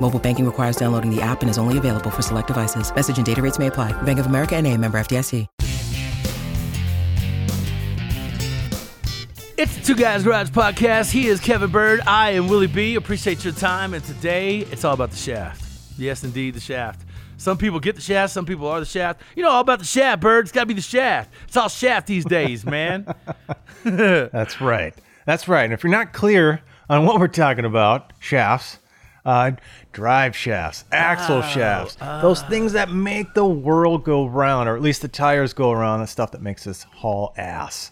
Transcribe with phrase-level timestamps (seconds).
[0.00, 2.94] Mobile banking requires downloading the app and is only available for select devices.
[2.94, 3.92] Message and data rates may apply.
[4.02, 5.46] Bank of America and a member FDIC.
[9.58, 11.10] It's the Two Guys Garage Podcast.
[11.10, 12.00] He is Kevin Bird.
[12.06, 12.94] I am Willie B.
[12.94, 13.92] Appreciate your time.
[13.92, 15.62] And today, it's all about the shaft.
[15.98, 17.02] Yes, indeed, the shaft.
[17.36, 19.20] Some people get the shaft, some people are the shaft.
[19.36, 20.46] You know, all about the shaft, Bird.
[20.46, 21.30] It's got to be the shaft.
[21.46, 23.06] It's all shaft these days, man.
[23.84, 24.94] That's right.
[25.26, 25.64] That's right.
[25.64, 28.78] And if you're not clear on what we're talking about, shafts,
[29.26, 29.52] uh,
[29.92, 31.42] drive shafts, axle oh.
[31.42, 35.70] shafts, those things that make the world go round, or at least the tires go
[35.70, 37.90] around, the stuff that makes us haul ass.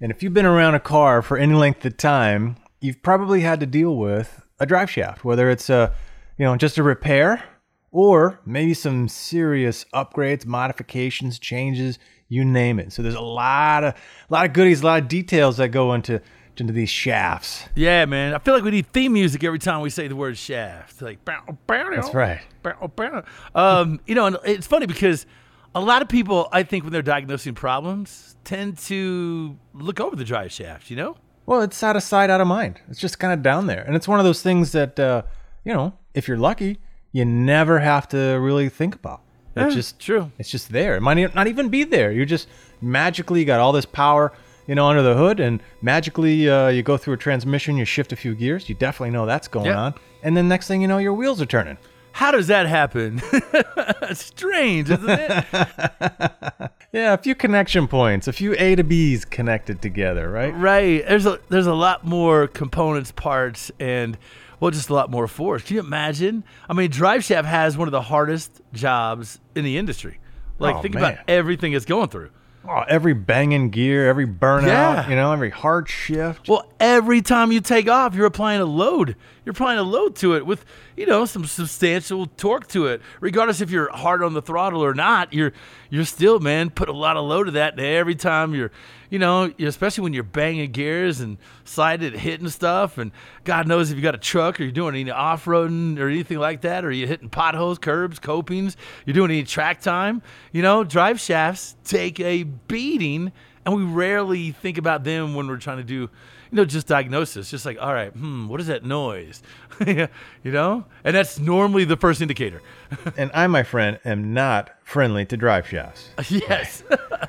[0.00, 3.60] And if you've been around a car for any length of time, you've probably had
[3.60, 5.94] to deal with a drive shaft, whether it's a,
[6.38, 7.42] you know, just a repair
[7.90, 12.92] or maybe some serious upgrades, modifications, changes, you name it.
[12.92, 15.94] So there's a lot of, a lot of goodies, a lot of details that go
[15.94, 16.20] into
[16.60, 17.64] into these shafts.
[17.74, 18.34] yeah, man.
[18.34, 21.00] I feel like we need theme music every time we say the word shaft.
[21.02, 22.40] Like, bow, bow, That's right.
[22.62, 23.24] bow.
[23.54, 25.26] Um, you know, and it's funny because
[25.74, 30.24] a lot of people, I think, when they're diagnosing problems, tend to look over the
[30.24, 30.90] drive shaft.
[30.90, 31.16] You know?
[31.46, 32.80] Well, it's out of sight, out of mind.
[32.88, 35.22] It's just kind of down there, and it's one of those things that, uh,
[35.64, 36.78] you know, if you're lucky,
[37.12, 39.20] you never have to really think about.
[39.56, 40.32] It's Yeah, just true.
[40.38, 40.96] It's just there.
[40.96, 42.10] It might not even be there.
[42.10, 42.48] You just
[42.80, 44.32] magically got all this power,
[44.66, 48.12] you know, under the hood, and magically uh, you go through a transmission, you shift
[48.12, 48.68] a few gears.
[48.68, 51.46] You definitely know that's going on, and then next thing you know, your wheels are
[51.46, 51.78] turning.
[52.12, 53.20] How does that happen?
[54.12, 55.44] Strange, isn't it?
[56.92, 60.54] Yeah, a few connection points, a few A to B's connected together, right?
[60.54, 61.04] Right.
[61.04, 64.16] There's a there's a lot more components, parts, and
[64.60, 65.64] well, just a lot more force.
[65.64, 66.44] Can you imagine?
[66.68, 70.20] I mean, drive shaft has one of the hardest jobs in the industry.
[70.60, 71.02] Like, Oh, think man.
[71.14, 72.30] about everything it's going through.
[72.66, 75.08] Oh, every banging gear, every burnout, Yeah.
[75.10, 76.48] you know, every hard shift.
[76.48, 79.16] Well, every time you take off, you're applying a load.
[79.44, 80.64] You're applying a load to it with,
[80.96, 83.02] you know, some substantial torque to it.
[83.20, 85.52] Regardless if you're hard on the throttle or not, you're
[85.90, 87.72] you're still, man, put a lot of load to that.
[87.74, 88.70] And every time you're,
[89.14, 93.12] you know, especially when you're banging gears and sliding, hitting stuff, and
[93.44, 96.40] God knows if you got a truck or you're doing any off roading or anything
[96.40, 98.76] like that, or you're hitting potholes, curbs, copings,
[99.06, 100.20] you're doing any track time,
[100.50, 103.30] you know, drive shafts take a beating,
[103.64, 106.10] and we rarely think about them when we're trying to do
[106.50, 107.48] you know, just diagnosis.
[107.50, 109.44] Just like, all right, hmm, what is that noise?
[109.86, 110.08] you
[110.44, 110.86] know?
[111.04, 112.62] And that's normally the first indicator.
[113.16, 116.10] And I, my friend, am not friendly to drive shafts.
[116.28, 116.82] yes.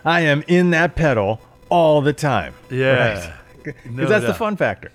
[0.03, 1.41] I am in that pedal
[1.75, 2.53] all the time.
[2.69, 3.36] Yeah.
[3.58, 4.91] Because No that's the fun factor.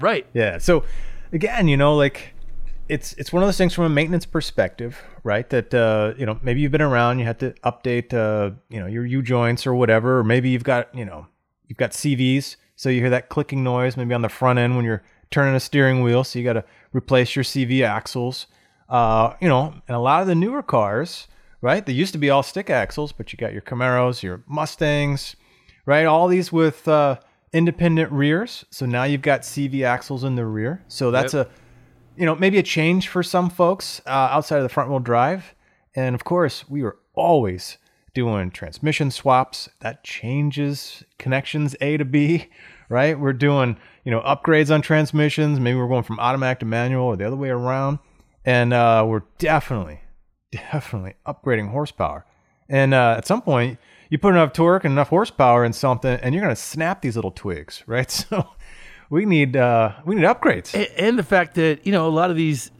[0.00, 0.26] right.
[0.34, 0.58] Yeah.
[0.58, 0.84] So
[1.32, 2.34] again, you know, like
[2.88, 5.48] it's it's one of those things from a maintenance perspective, right?
[5.50, 8.86] That uh, you know, maybe you've been around, you had to update uh, you know,
[8.86, 11.26] your U joints or whatever, or maybe you've got, you know,
[11.66, 14.84] you've got CVs, so you hear that clicking noise maybe on the front end when
[14.84, 18.46] you're turning a steering wheel, so you got to replace your CV axles.
[18.88, 21.28] Uh, you know, and a lot of the newer cars,
[21.60, 21.84] right?
[21.84, 25.36] They used to be all stick axles, but you got your Camaros, your Mustangs,
[25.88, 26.04] right?
[26.04, 27.16] All these with uh,
[27.50, 28.66] independent rears.
[28.68, 30.84] So now you've got CV axles in the rear.
[30.86, 31.48] So that's a,
[32.14, 35.54] you know, maybe a change for some folks uh, outside of the front wheel drive.
[35.96, 37.78] And of course, we were always
[38.12, 39.70] doing transmission swaps.
[39.80, 42.50] That changes connections A to B,
[42.90, 43.18] right?
[43.18, 45.58] We're doing, you know, upgrades on transmissions.
[45.58, 47.98] Maybe we're going from automatic to manual or the other way around.
[48.44, 50.02] And uh, we're definitely,
[50.52, 52.26] definitely upgrading horsepower.
[52.68, 53.78] And uh, at some point,
[54.10, 57.30] you put enough torque and enough horsepower in something, and you're gonna snap these little
[57.30, 58.10] twigs, right?
[58.10, 58.48] So
[59.10, 60.74] we need uh, we need upgrades.
[60.74, 62.70] and, and the fact that you know a lot of these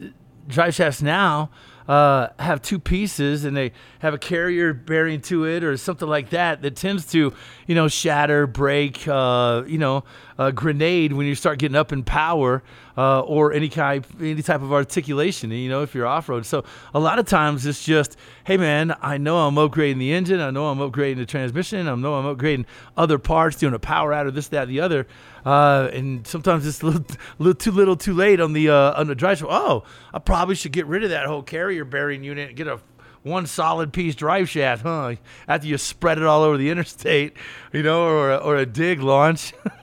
[0.46, 1.50] drive shafts now
[1.88, 6.30] uh, have two pieces and they have a carrier bearing to it or something like
[6.30, 7.32] that that tends to
[7.66, 10.04] you know shatter break uh, you know
[10.38, 12.62] a grenade when you start getting up in power
[12.96, 16.64] uh, or any kind any type of articulation you know if you're off-road so
[16.94, 20.40] a lot of times it's just hey man i know i'm upgrading the engine.
[20.40, 21.88] I know i'm upgrading the transmission.
[21.88, 22.66] I know i'm upgrading
[22.96, 25.06] other parts doing a power out of this that the other.
[25.44, 27.04] Uh, and sometimes it's a little,
[27.38, 29.38] little too little, too late on the uh, on the drive.
[29.38, 29.50] Shaft.
[29.50, 32.80] Oh, I probably should get rid of that whole carrier bearing unit and get a
[33.28, 35.14] one solid piece drive shaft, huh?
[35.46, 37.34] After you spread it all over the interstate,
[37.72, 39.52] you know, or a, or a dig launch.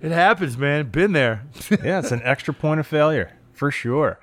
[0.00, 0.90] it happens, man.
[0.90, 1.46] Been there.
[1.70, 4.18] yeah, it's an extra point of failure for sure.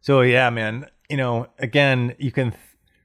[0.00, 2.54] So yeah, man, you know, again, you can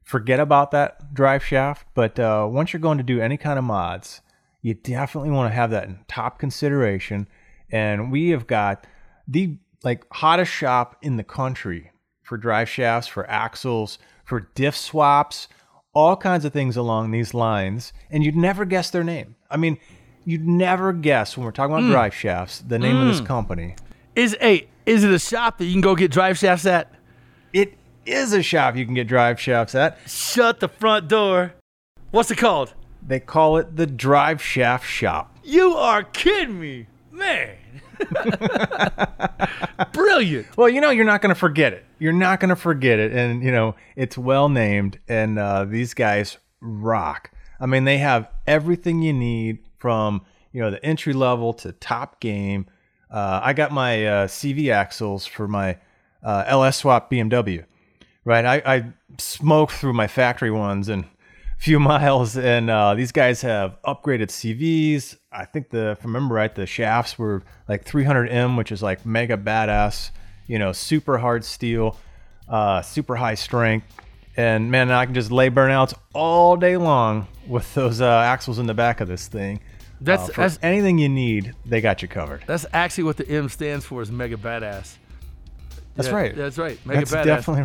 [0.04, 3.66] forget about that drive shaft, but uh, once you're going to do any kind of
[3.66, 4.22] mods,
[4.62, 7.28] you definitely want to have that in top consideration.
[7.70, 8.88] And we have got
[9.28, 11.92] the like hottest shop in the country
[12.24, 15.48] for drive shafts, for axles, for diff swaps,
[15.94, 17.94] all kinds of things along these lines.
[18.10, 19.36] And you'd never guess their name.
[19.50, 19.78] I mean,
[20.26, 21.92] you'd never guess when we're talking about hmm.
[21.92, 23.26] drive shafts the name of this hmm.
[23.26, 23.76] company.
[24.16, 26.92] Is a is it a shop that you can go get drive shafts at?
[27.54, 27.76] It
[28.06, 29.98] is a shop you can get drive shafts at.
[30.08, 31.54] Shut the front door.
[32.12, 32.74] What's it called?
[33.06, 35.38] They call it the Drive Shaft Shop.
[35.44, 37.56] You are kidding me, man.
[39.94, 40.58] Brilliant.
[40.58, 41.86] Well, you know, you're not going to forget it.
[42.00, 43.12] You're not going to forget it.
[43.12, 45.00] And, you know, it's well named.
[45.08, 47.32] And uh, these guys rock.
[47.60, 52.20] I mean, they have everything you need from, you know, the entry level to top
[52.20, 52.68] game.
[53.10, 55.78] Uh, I got my uh, CV axles for my
[56.24, 57.66] uh, LS swap BMW,
[58.24, 58.46] right?
[58.46, 58.86] I, I
[59.18, 61.06] smoked through my factory ones and
[61.58, 65.18] few miles, and uh, these guys have upgraded CVs.
[65.32, 69.06] I think the, if I remember right, the shafts were like 300M, which is like
[69.06, 70.12] mega badass,
[70.48, 71.98] you know, super hard steel,
[72.48, 73.88] uh, super high strength.
[74.38, 78.66] And man, I can just lay burnouts all day long with those uh, axles in
[78.68, 79.62] the back of this thing.
[80.02, 82.44] That's, Uh, that's anything you need, they got you covered.
[82.46, 84.98] that's actually what the M stands for is mega badass.
[85.96, 86.36] That's Yeah, right.
[86.36, 86.78] That's right.
[86.86, 87.24] Mega That's badass.
[87.26, 87.64] definitely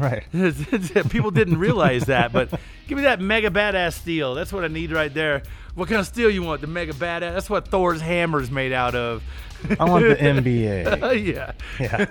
[0.93, 1.09] right.
[1.11, 2.51] People didn't realize that, but
[2.87, 4.35] give me that mega badass steel.
[4.35, 5.43] That's what I need right there.
[5.75, 6.61] What kind of steel you want?
[6.61, 7.33] The mega badass.
[7.35, 9.23] That's what Thor's hammer is made out of.
[9.79, 11.23] I want the NBA.
[11.23, 11.53] Yeah.
[11.79, 12.07] Yeah.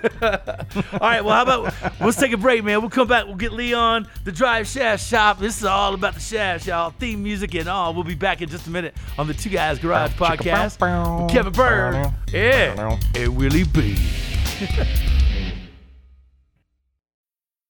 [0.94, 1.24] All right.
[1.25, 2.81] Well, how about let's take a break, man.
[2.81, 3.25] We'll come back.
[3.25, 5.39] We'll get Lee on, the Drive Shaft Shop.
[5.39, 6.92] This is all about the shaft, y'all.
[6.92, 7.94] Theme music and all.
[7.94, 11.30] We'll be back in just a minute on the Two Guys Garage podcast.
[11.30, 13.98] Kevin Bird, yeah, and Willie B.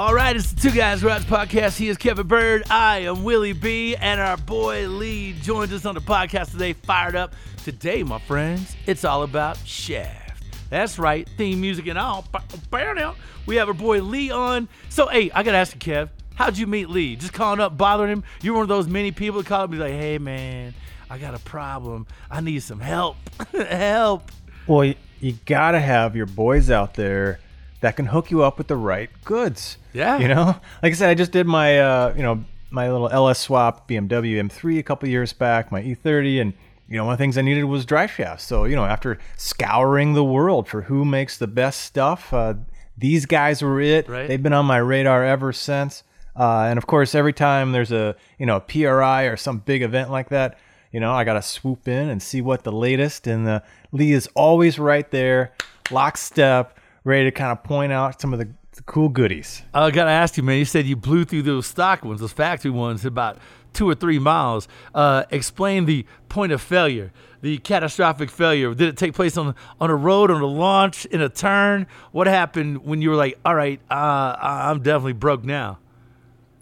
[0.00, 1.76] All right, it's the Two Guys Garage podcast.
[1.76, 2.62] He is Kevin Bird.
[2.70, 6.72] I am Willie B, and our boy Lee joins us on the podcast today.
[6.72, 8.74] Fired up today, my friends.
[8.86, 10.42] It's all about Shaft.
[10.70, 12.24] That's right, theme music and all.
[13.44, 14.70] We have our boy Lee on.
[14.88, 17.16] So, hey, I gotta ask you, Kev, how'd you meet Lee?
[17.16, 18.24] Just calling up, bothering him?
[18.40, 20.72] You're one of those many people that call be like, "Hey, man,
[21.10, 22.06] I got a problem.
[22.30, 23.18] I need some help.
[23.52, 24.32] help."
[24.66, 27.38] Well, you, you gotta have your boys out there
[27.80, 29.78] that can hook you up with the right goods.
[29.92, 30.18] Yeah.
[30.18, 33.38] You know, like I said, I just did my, uh, you know, my little LS
[33.38, 36.52] swap BMW M3 a couple years back, my E30, and
[36.88, 38.44] you know, one of the things I needed was drive shafts.
[38.44, 42.54] So you know, after scouring the world for who makes the best stuff, uh,
[42.98, 44.08] these guys were it.
[44.08, 44.28] Right.
[44.28, 46.02] They've been on my radar ever since.
[46.36, 49.82] Uh, and of course, every time there's a you know a PRI or some big
[49.82, 50.58] event like that,
[50.92, 53.26] you know, I gotta swoop in and see what the latest.
[53.26, 55.52] And the Lee is always right there,
[55.90, 59.62] lockstep, ready to kind of point out some of the, the cool goodies.
[59.72, 60.58] I gotta ask you, man.
[60.58, 63.38] You said you blew through those stock ones, those factory ones, about
[63.72, 64.68] two or three miles.
[64.94, 68.74] Uh, explain the point of failure, the catastrophic failure.
[68.74, 71.86] Did it take place on on a road, on a launch, in a turn?
[72.12, 75.78] What happened when you were like, "All right, uh, I'm definitely broke now"?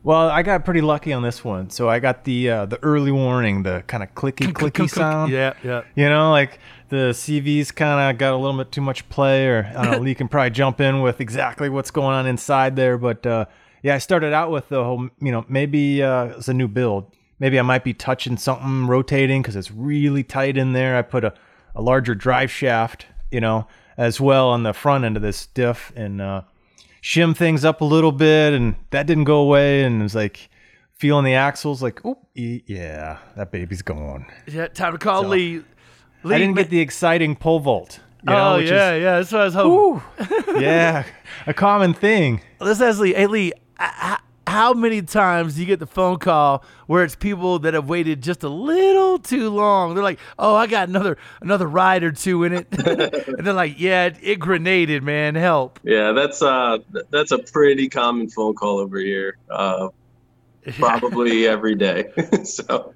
[0.08, 1.68] Well, I got pretty lucky on this one.
[1.68, 5.30] So I got the uh, the early warning, the kind of clicky clicky sound.
[5.30, 5.82] Yeah, yeah.
[5.96, 9.70] You know, like the CVs kind of got a little bit too much play, or
[9.76, 12.96] I don't know, Lee can probably jump in with exactly what's going on inside there.
[12.96, 13.44] But uh,
[13.82, 17.14] yeah, I started out with the whole, you know, maybe uh, it's a new build.
[17.38, 20.96] Maybe I might be touching something rotating because it's really tight in there.
[20.96, 21.34] I put a,
[21.74, 23.66] a larger drive shaft, you know,
[23.98, 26.42] as well on the front end of this diff and uh,
[27.02, 29.82] shim things up a little bit, and that didn't go away.
[29.84, 30.48] And it was like
[30.94, 34.26] feeling the axles, like, oh, yeah, that baby's gone.
[34.46, 35.62] Yeah, time to call So, Lee.
[36.24, 36.34] Lee.
[36.34, 38.00] I didn't get the exciting pole vault.
[38.26, 39.16] You know, oh which is- yeah, yeah.
[39.18, 40.60] That's what I was hoping.
[40.60, 41.04] Yeah,
[41.46, 42.40] a common thing.
[42.60, 43.14] Let's ask Lee.
[43.14, 47.58] Hey Lee, h- how many times do you get the phone call where it's people
[47.60, 49.94] that have waited just a little too long?
[49.94, 53.78] They're like, "Oh, I got another another ride or two in it," and they're like,
[53.78, 55.34] "Yeah, it, it grenaded, man.
[55.34, 56.78] Help." Yeah, that's uh
[57.10, 59.36] that's a pretty common phone call over here.
[59.50, 59.88] Uh,
[60.78, 62.08] probably every day.
[62.44, 62.94] so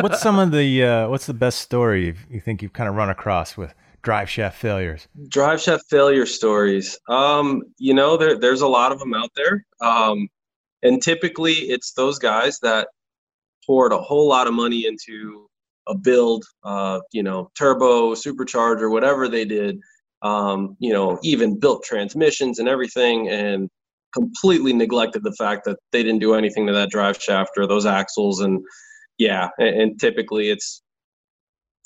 [0.00, 3.10] What's some of the uh, what's the best story you think you've kind of run
[3.10, 3.74] across with
[4.08, 5.06] drive shaft failures?
[5.28, 6.98] drive shaft failure stories.
[7.10, 9.66] Um, you know, there there's a lot of them out there.
[9.82, 10.28] Um,
[10.82, 12.88] and typically it's those guys that
[13.66, 15.46] poured a whole lot of money into
[15.88, 19.78] a build, uh, you know, turbo, supercharger, whatever they did.
[20.22, 23.68] Um, you know, even built transmissions and everything and
[24.14, 27.84] completely neglected the fact that they didn't do anything to that drive shaft or those
[27.84, 28.64] axles and
[29.18, 30.82] yeah, and, and typically it's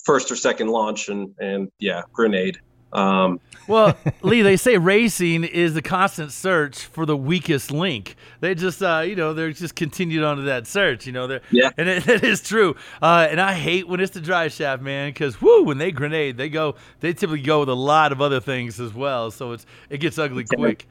[0.04, 2.59] first or second launch and and yeah, grenade.
[2.92, 8.16] Um, Well, Lee, they say racing is the constant search for the weakest link.
[8.40, 11.06] They just, uh, you know, they're just continued on to that search.
[11.06, 11.71] You know, they're, Yeah.
[11.78, 12.76] and it, it is true.
[13.00, 16.37] Uh, and I hate when it's the drive shaft, man, because whoo, when they grenade,
[16.37, 19.30] they go, they typically go with a lot of other things as well.
[19.30, 20.87] So it's it gets ugly quick.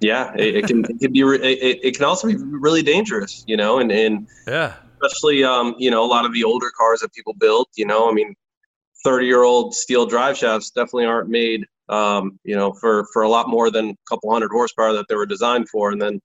[0.00, 3.58] yeah, it, it can it can be it, it can also be really dangerous, you
[3.58, 4.74] know, and and Yeah.
[5.02, 8.08] especially um you know a lot of the older cars that people build, you know,
[8.08, 8.34] I mean,
[9.04, 13.28] thirty year old steel drive shafts definitely aren't made um you know for for a
[13.28, 16.20] lot more than a couple hundred horsepower that they were designed for, and then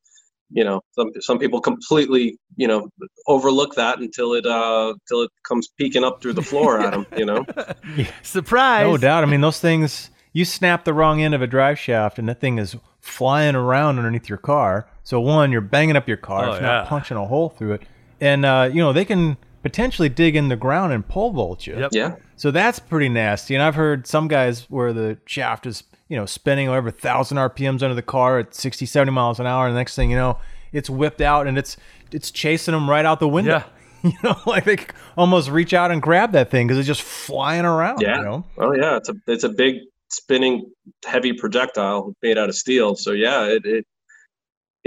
[0.50, 2.90] you know some some people completely you know
[3.28, 7.06] overlook that until it uh till it comes peeking up through the floor at them,
[7.18, 7.46] you know.
[8.22, 8.86] Surprise.
[8.86, 9.24] No doubt.
[9.24, 12.40] I mean, those things you snap the wrong end of a drive shaft, and that
[12.40, 14.88] thing is flying around underneath your car.
[15.04, 16.46] So one, you're banging up your car.
[16.46, 16.68] Oh, it's yeah.
[16.68, 17.82] not punching a hole through it,
[18.22, 21.78] and uh, you know they can potentially dig in the ground and pole vault you.
[21.78, 21.90] Yep.
[21.92, 22.16] Yeah.
[22.38, 23.54] So that's pretty nasty.
[23.54, 27.84] And I've heard some guys where the shaft is, you know, spinning over 1,000 RPMs
[27.84, 29.68] under the car at 60, 70 miles an hour.
[29.68, 30.40] And the next thing you know,
[30.72, 31.76] it's whipped out and it's
[32.14, 33.58] it's chasing them right out the window.
[33.58, 33.64] Yeah.
[34.04, 37.02] You know, like they could almost reach out and grab that thing because it's just
[37.02, 38.00] flying around.
[38.00, 38.20] Yeah.
[38.20, 38.46] You know?
[38.58, 39.78] Oh yeah, it's a it's a big
[40.10, 40.72] spinning
[41.04, 42.96] heavy projectile made out of steel.
[42.96, 43.88] So yeah, it it,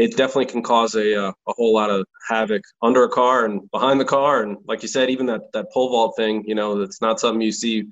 [0.00, 3.71] it definitely can cause a uh, a whole lot of havoc under a car and
[3.71, 6.42] behind the car and like you said, even that that pole vault thing.
[6.47, 7.85] You know, it's not something you see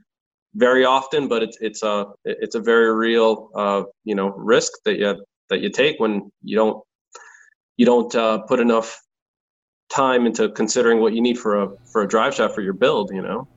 [0.55, 4.97] very often, but it's it's a it's a very real uh, you know risk that
[4.99, 6.83] you that you take when you don't
[7.77, 9.01] you don't uh, put enough
[9.91, 13.11] time into considering what you need for a for a drive shaft for your build.
[13.13, 13.49] You know.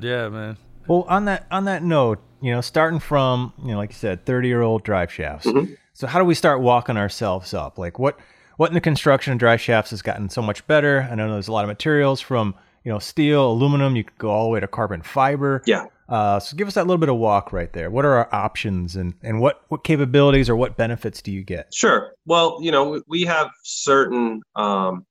[0.00, 0.56] Yeah, man.
[0.88, 4.26] Well, on that on that note, you know, starting from you know, like you said,
[4.26, 5.46] thirty year old drive shafts.
[5.46, 5.76] Mhm.
[6.02, 7.78] So how do we start walking ourselves up?
[7.78, 8.18] Like what
[8.56, 11.06] what in the construction of drive shafts has gotten so much better?
[11.08, 13.94] I know there's a lot of materials from you know steel, aluminum.
[13.94, 15.62] You could go all the way to carbon fiber.
[15.64, 15.84] Yeah.
[16.08, 17.88] Uh, so give us that little bit of walk right there.
[17.88, 21.72] What are our options and and what what capabilities or what benefits do you get?
[21.72, 22.10] Sure.
[22.26, 25.06] Well, you know, we- have certain um,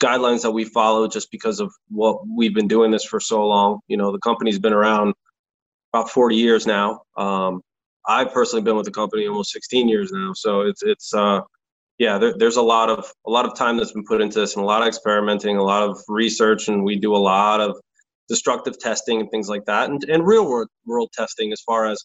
[0.00, 3.80] guidelines that we follow just because of what we've been doing this for so long.
[3.88, 5.14] You know, the company's been around
[5.92, 7.00] about 40 years now.
[7.16, 7.60] Um,
[8.08, 10.32] I've personally been with the company almost 16 years now.
[10.34, 11.40] So it's it's uh,
[11.98, 14.56] yeah, there, there's a lot of a lot of time that's been put into this
[14.56, 17.76] and a lot of experimenting, a lot of research, and we do a lot of
[18.28, 22.02] destructive testing and things like that, and, and real world world testing as far as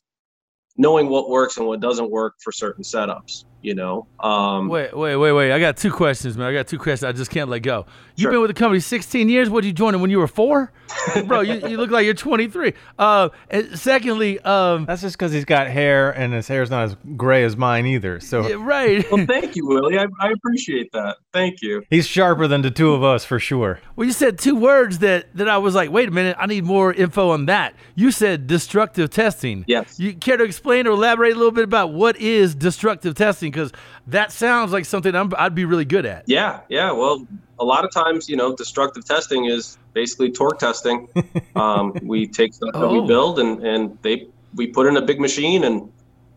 [0.77, 3.45] knowing what works and what doesn't work for certain setups.
[3.63, 5.51] You know, um, Wait, wait, wait, wait.
[5.53, 6.48] I got two questions, man.
[6.48, 7.05] I got two questions.
[7.05, 7.86] I just can't let go.
[8.15, 8.32] You've Sure.
[8.32, 9.50] been with the company 16 years.
[9.50, 10.72] What did you join it when you were four?
[11.25, 12.74] Bro, you, you look like you're 23.
[13.00, 16.96] Uh, and secondly, um, That's just because he's got hair and his hair's not as
[17.15, 18.20] gray as mine either.
[18.20, 19.10] So yeah, right.
[19.12, 19.98] Well, thank you, Willie.
[19.98, 21.17] I, I appreciate that.
[21.32, 21.84] Thank you.
[21.89, 23.79] he's sharper than the two of us for sure.
[23.96, 26.65] Well, you said two words that, that I was like, wait a minute, I need
[26.65, 27.74] more info on that.
[27.96, 29.63] You said destructive testing.
[29.67, 30.00] Yes.
[30.00, 33.52] You care to explain or elaborate a little bit about what is destructive testing?
[33.53, 33.72] Because
[34.07, 36.24] that sounds like something I'm, I'd be really good at.
[36.27, 36.91] Yeah, yeah.
[36.91, 37.25] Well,
[37.60, 41.07] a lot of times, you know, destructive testing is basically torque testing.
[41.55, 43.01] um, we take stuff that Oh.
[43.01, 45.89] we build and and they we put in a big machine and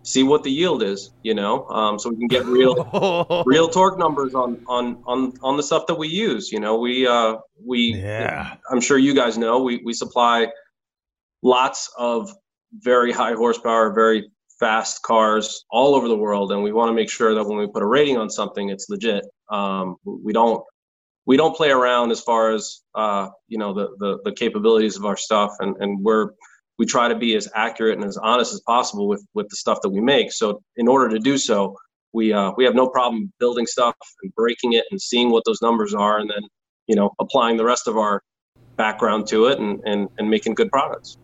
[0.03, 1.11] see what the yield is.
[1.23, 2.75] You know, um, so we can get real
[3.47, 6.53] real torque numbers on on on on the stuff that we use.
[6.53, 8.55] You know, we uh we Yeah.
[8.71, 10.49] I'm sure you guys know we we supply
[11.43, 12.31] lots of
[12.73, 17.11] very high horsepower, very fast cars all over the world, and we want to make
[17.11, 19.25] sure that when we put a rating on something, it's legit.
[19.51, 20.63] Um, we don't
[21.27, 25.05] we don't play around as far as uh, you know the, the, the capabilities of
[25.05, 26.31] our stuff, and and we're
[26.79, 29.79] we try to be as accurate and as honest as possible with with the stuff
[29.83, 30.33] that we make.
[30.33, 31.77] So in order to do so,
[32.13, 35.61] we uh, we have no problem building stuff and breaking it and seeing what those
[35.61, 36.43] numbers are, and then
[36.87, 38.23] you know applying the rest of our
[38.77, 41.19] background to it and and, and making good products.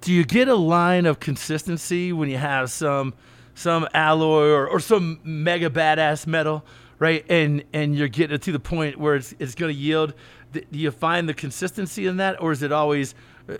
[0.00, 3.14] Do you get a line of consistency when you have some
[3.54, 6.64] some alloy or, or some mega badass metal
[6.98, 7.24] right?
[7.28, 10.14] And and you're getting to the point where it's it's going to yield.
[10.52, 13.14] Do you find the consistency in that, or is it always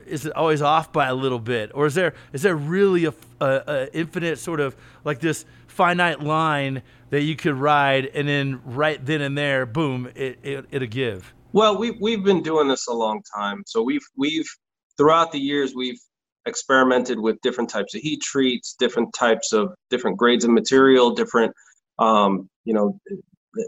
[0.07, 3.15] is it always off by a little bit, or is there is there really a,
[3.41, 8.61] a, a infinite sort of like this finite line that you could ride, and then
[8.65, 11.35] right then and there, boom, it, it it'll give.
[11.53, 14.49] Well, we we've been doing this a long time, so we've we've
[14.97, 16.01] throughout the years we've
[16.49, 21.53] experimented with different types of heat treats, different types of different grades of material, different
[21.99, 22.99] um, you know,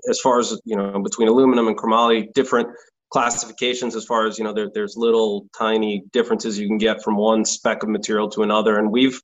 [0.09, 2.69] as far as you know, between aluminum and chromoly, different
[3.13, 7.17] classifications as far as you know, there, there's little tiny differences you can get from
[7.17, 9.21] one spec of material to another, and we've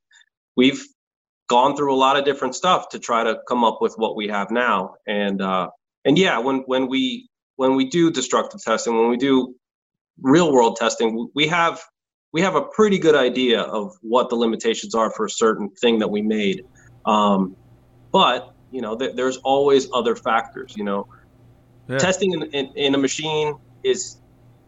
[0.57, 0.85] we've
[1.49, 4.29] gone through a lot of different stuff to try to come up with what we
[4.29, 5.69] have now, and uh,
[6.05, 9.55] and yeah, when when we when we do destructive testing, when we do
[10.21, 11.83] real world testing, we have
[12.37, 15.99] we have a pretty good idea of what the limitations are for a certain thing
[16.01, 16.67] that we made.
[17.07, 17.57] Um,
[18.13, 21.07] but you know th- there's always other factors you know
[21.89, 21.97] yeah.
[21.97, 24.19] testing in, in, in, a machine is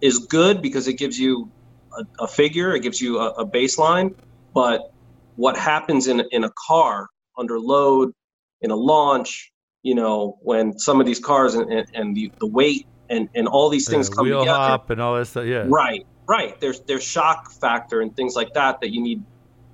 [0.01, 1.51] is good because it gives you
[1.99, 4.15] a, a figure it gives you a, a, baseline
[4.55, 4.95] but
[5.37, 8.15] what happens in, in a car under load
[8.63, 12.47] in a launch you know when some of these cars and, and, and the, the
[12.47, 15.45] weight and, and all these things yeah, come wheel together hop and all that stuff
[15.45, 16.61] yeah right right.
[16.61, 19.23] There's there's shock factor and things like that that you need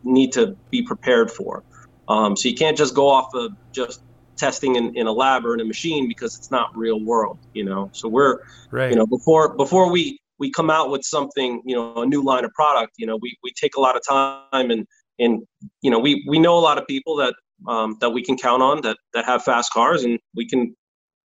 [0.03, 1.63] need to be prepared for.
[2.09, 4.03] Um, so you can't just go off of just
[4.37, 7.65] testing in, in a lab or in a machine because it's not real world you
[7.65, 7.89] know?
[7.93, 8.41] So we're
[8.73, 8.91] right.
[8.91, 12.45] you know before before we we come out with something you know a new line
[12.45, 14.87] of product you know we, we take a lot of time and
[15.21, 15.43] and
[15.83, 17.35] you know we we know a lot of people that
[17.69, 20.75] um, that we can count on that that have fast cars and we can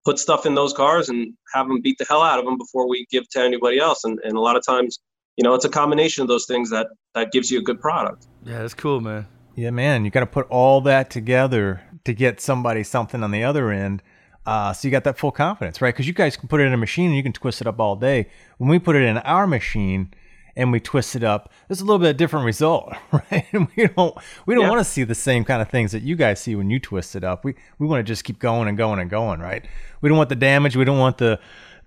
[0.06, 2.88] put stuff in those cars and have them beat the hell out of them before
[2.88, 4.04] we give to anybody else.
[4.04, 5.00] And, and a lot of times
[5.40, 8.28] you know it's a combination of those things that that gives you a good product
[8.46, 9.26] yeah that's cool man
[9.56, 13.44] yeah man you got to put all that together to get somebody something on the
[13.44, 14.02] other end.
[14.46, 15.94] Uh, so you got that full confidence, right?
[15.94, 17.80] Because you guys can put it in a machine and you can twist it up
[17.80, 18.28] all day.
[18.58, 20.12] When we put it in our machine
[20.56, 23.46] and we twist it up, there's a little bit of different result, right?
[23.52, 24.70] And we don't we don't yeah.
[24.70, 27.16] want to see the same kind of things that you guys see when you twist
[27.16, 27.46] it up.
[27.46, 29.66] We we want to just keep going and going and going, right?
[30.02, 30.76] We don't want the damage.
[30.76, 31.40] We don't want the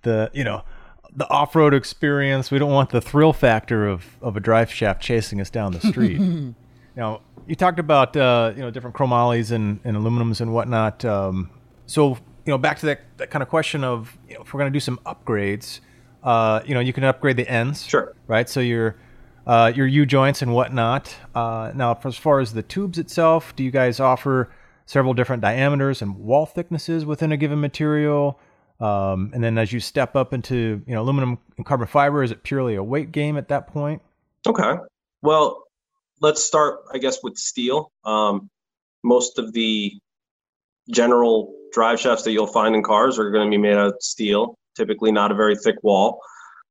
[0.03, 0.63] the you know
[1.15, 2.51] the off-road experience.
[2.51, 5.81] We don't want the thrill factor of of a drive shaft chasing us down the
[5.81, 6.21] street.
[6.95, 11.05] Now, you talked about uh, you know different chromolys and, and aluminums and whatnot.
[11.05, 11.51] Um,
[11.87, 14.59] so you know, back to that, that kind of question of you know, if we're
[14.59, 15.81] going to do some upgrades,
[16.23, 18.49] uh, you know, you can upgrade the ends, sure, right?
[18.49, 18.97] So your
[19.47, 21.15] uh, your U joints and whatnot.
[21.35, 24.53] Uh, now, as far as the tubes itself, do you guys offer
[24.87, 28.39] several different diameters and wall thicknesses within a given material?
[28.81, 32.31] Um, and then as you step up into you know aluminum and carbon fiber, is
[32.31, 34.03] it purely a weight game at that point?
[34.47, 34.75] Okay.
[35.23, 35.65] Well,
[36.21, 37.93] let's start, I guess, with steel.
[38.05, 38.49] Um,
[39.05, 39.93] most of the
[40.91, 43.97] general drive shafts that you'll find in cars are going to be made out of
[44.01, 46.21] steel, typically not a very thick wall.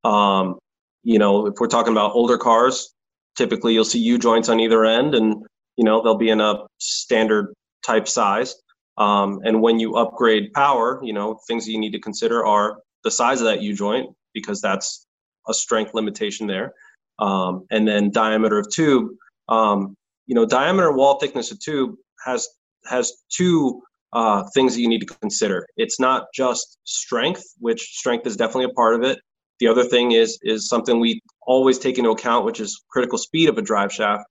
[0.04, 0.60] Um,
[1.04, 2.94] you know, if we're talking about older cars,
[3.36, 5.44] typically you'll see U joints on either end, and
[5.78, 7.54] you know they'll be in a standard
[7.86, 8.56] type size.
[9.02, 12.68] Um, and when you upgrade power, you know things you need to consider are
[13.04, 15.08] the size of that U joint because that's
[15.48, 16.74] a strength limitation there,
[17.20, 19.08] um, and then diameter of tube
[19.52, 22.48] um, you know, diameter wall thickness of tube has
[22.86, 23.82] has two
[24.14, 25.66] uh, things that you need to consider.
[25.78, 29.20] It's not just strength, which strength is definitely a part of it.
[29.60, 33.50] The other thing is is something we always take into account, which is critical speed
[33.50, 34.24] of a drive shaft.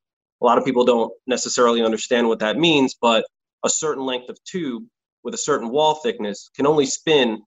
[0.42, 3.26] A lot of people don't necessarily understand what that means, but
[3.64, 4.84] a certain length of tube
[5.22, 7.42] with a certain wall thickness can only spin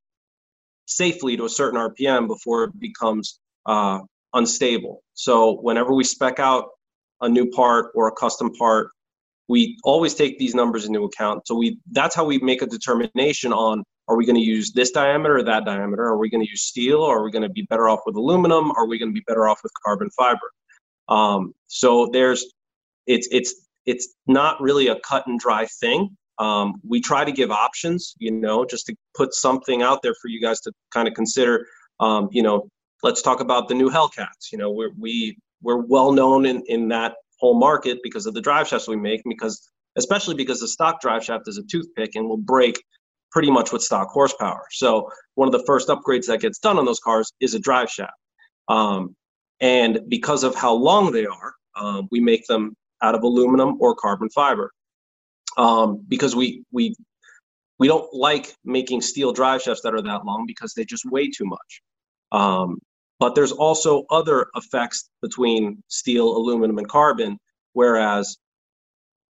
[0.85, 3.99] safely to a certain RPM before it becomes uh,
[4.33, 5.03] unstable.
[5.13, 6.65] So whenever we spec out
[7.21, 8.89] a new part or a custom part
[9.47, 11.47] we always take these numbers into account.
[11.47, 14.91] So we that's how we make a determination on are we going to use this
[14.91, 16.03] diameter or that diameter?
[16.03, 16.99] Are we going to use steel?
[16.99, 18.71] Or are we going to be better off with aluminum?
[18.71, 20.51] Are we going to be better off with carbon fiber?
[21.07, 22.45] Um, so there's
[23.07, 27.51] it's it's it's not really a cut and dry thing um, we try to give
[27.51, 31.13] options you know just to put something out there for you guys to kind of
[31.13, 31.65] consider
[31.99, 32.67] um, you know
[33.03, 36.87] let's talk about the new hellcats you know we we we're well known in, in
[36.89, 41.01] that whole market because of the drive shafts we make, because especially because the stock
[41.01, 42.83] drive shaft is a toothpick and will break
[43.31, 44.63] pretty much with stock horsepower.
[44.71, 47.89] So one of the first upgrades that gets done on those cars is a drive
[47.89, 48.13] shaft.
[48.67, 49.15] Um,
[49.59, 53.93] and because of how long they are, um, we make them out of aluminum or
[53.95, 54.71] carbon fiber.
[55.57, 56.95] Um, because we we
[57.77, 61.29] we don't like making steel drive shafts that are that long because they just weigh
[61.29, 61.81] too much.
[62.31, 62.79] Um,
[63.19, 67.37] but there's also other effects between steel, aluminum, and carbon.
[67.73, 68.37] Whereas,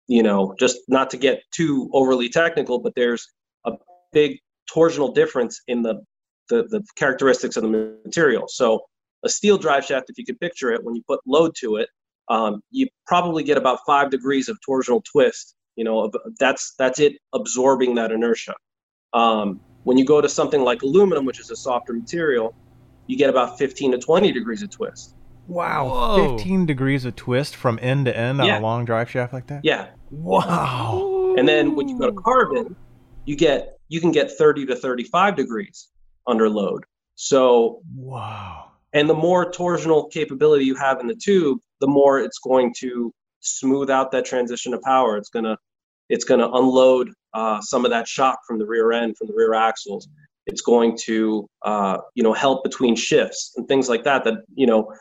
[0.08, 3.28] you know, just not to get too overly technical, but there's
[3.66, 3.74] a
[4.12, 4.40] big
[4.74, 6.02] torsional difference in the
[6.50, 8.48] the, the characteristics of the material.
[8.48, 8.82] So
[9.24, 11.88] a steel drive shaft, if you could picture it, when you put load to it,
[12.32, 15.56] um, you probably get about five degrees of torsional twist.
[15.76, 18.56] You know, that's that's it absorbing that inertia.
[19.14, 22.54] Um, when you go to something like aluminum, which is a softer material,
[23.08, 25.16] you get about 15 to 20 degrees of twist.
[25.48, 26.38] Wow, Whoa.
[26.38, 28.56] 15 degrees of twist from end to end Yeah.
[28.58, 29.62] on a long drive shaft like that.
[29.66, 31.34] Yeah, Wow.
[31.38, 32.76] and then when you go to carbon,
[33.26, 35.90] you get you can get 30 to 35 degrees
[36.28, 36.86] under load.
[37.16, 38.71] So Wow.
[38.94, 43.12] And the more torsional capability you have in the tube the more it's going to
[43.42, 45.18] smooth out that transition of power.
[45.18, 45.58] It's going to
[46.10, 49.54] it's to unload uh, some of that shock from the rear end from the rear
[49.54, 50.08] axles.
[50.46, 54.68] It's going to uh, you know help between shifts and things like that that you
[54.68, 54.94] know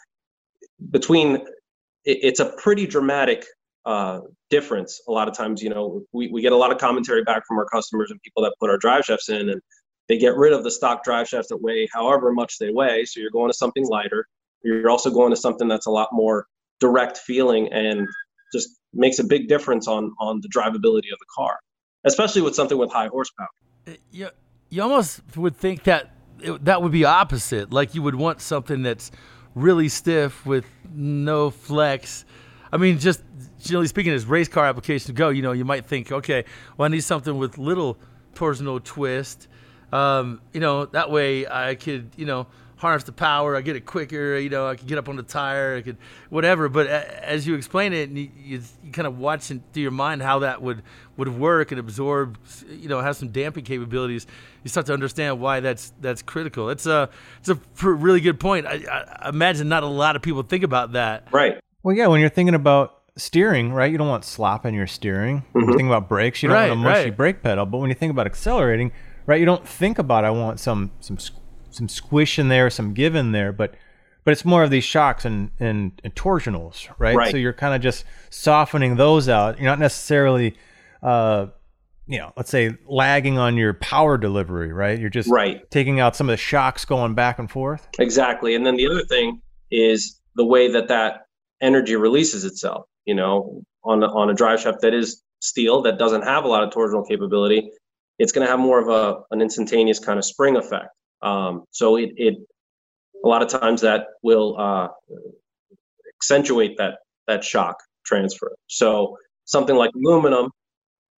[0.90, 1.44] between it,
[2.04, 3.44] it's a pretty dramatic
[3.86, 5.00] uh, difference.
[5.08, 7.58] A lot of times you know we, we get a lot of commentary back from
[7.58, 9.60] our customers and people that put our drive shafts in and
[10.10, 13.04] they get rid of the stock drive shafts that weigh however much they weigh.
[13.04, 14.26] So you're going to something lighter.
[14.64, 16.46] You're also going to something that's a lot more
[16.80, 18.08] direct feeling and
[18.52, 21.60] just makes a big difference on on the drivability of the car,
[22.04, 23.46] especially with something with high horsepower.
[23.86, 24.28] Uh, you,
[24.68, 27.72] you almost would think that it, that would be opposite.
[27.72, 29.12] Like you would want something that's
[29.54, 32.24] really stiff with no flex.
[32.72, 33.22] I mean, just
[33.60, 36.44] generally speaking, as race car applications go, you know, you might think, okay,
[36.76, 37.96] well, I need something with little
[38.34, 39.46] torsional twist.
[39.92, 43.56] Um, you know, that way I could, you know, harness the power.
[43.56, 44.38] I get it quicker.
[44.38, 45.76] You know, I could get up on the tire.
[45.76, 45.96] I could,
[46.30, 46.68] whatever.
[46.68, 49.90] But as you explain it, and you, you, you kind of watch in, through your
[49.90, 50.82] mind how that would
[51.16, 54.26] would work and absorb, you know, have some damping capabilities.
[54.64, 56.70] You start to understand why that's that's critical.
[56.70, 58.66] It's a it's a pr- really good point.
[58.66, 61.28] I, I I imagine not a lot of people think about that.
[61.32, 61.60] Right.
[61.82, 65.44] Well, yeah, when you're thinking about steering, right, you don't want slop in your steering.
[65.52, 67.16] When you think about brakes, you don't Right, want a mushy right.
[67.16, 67.66] brake pedal.
[67.66, 68.92] But when you think about accelerating,
[69.30, 71.16] right, you don't think about I want some some
[71.70, 73.74] some squish in there, some give in there, but
[74.24, 77.16] but it's more of these shocks and and, and torsionals, right?
[77.16, 77.30] Right.
[77.30, 79.58] So you're kind of just softening those out.
[79.58, 80.56] You're not necessarily,
[81.02, 81.46] uh,
[82.06, 84.98] you know, let's say lagging on your power delivery, right?
[84.98, 85.68] You're just Right.
[85.70, 87.86] taking out some of the shocks going back and forth.
[88.00, 88.56] Exactly.
[88.56, 89.40] And then the other thing
[89.70, 91.26] is the way that that
[91.60, 92.86] energy releases itself.
[93.06, 96.62] You know, on on a drive shaft that is steel that doesn't have a lot
[96.62, 97.70] of torsional capability,
[98.20, 100.90] it's going to have more of a an instantaneous kind of spring effect.
[101.22, 102.34] Um, so it it
[103.24, 104.88] a lot of times that will uh,
[106.16, 108.54] accentuate that that shock transfer.
[108.66, 110.50] So something like aluminum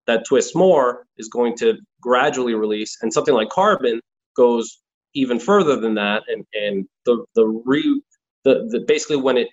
[0.08, 4.00] that twists more is going to gradually release, and something like carbon
[4.38, 4.80] goes
[5.16, 8.02] even further than that, and and the the re
[8.44, 9.48] the, the basically when it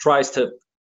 [0.00, 0.50] tries to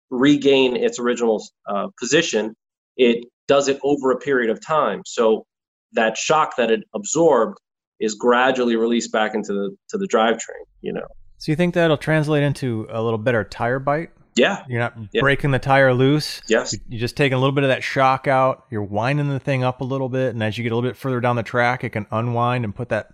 [0.09, 2.53] regain its original uh, position,
[2.97, 5.01] it does it over a period of time.
[5.05, 5.45] So
[5.93, 7.57] that shock that it absorbed
[7.99, 10.63] is gradually released back into the to the drivetrain.
[10.81, 11.07] You know.
[11.37, 14.11] So you think that'll translate into a little better tire bite?
[14.35, 14.63] Yeah.
[14.67, 15.21] You're not Yeah.
[15.21, 16.41] breaking the tire loose.
[16.47, 16.73] Yes.
[16.73, 18.65] You- You're just taking a little bit of that shock out.
[18.69, 20.97] You're winding the thing up a little bit, and as you get a little bit
[20.97, 23.11] further down the track, it can unwind and put that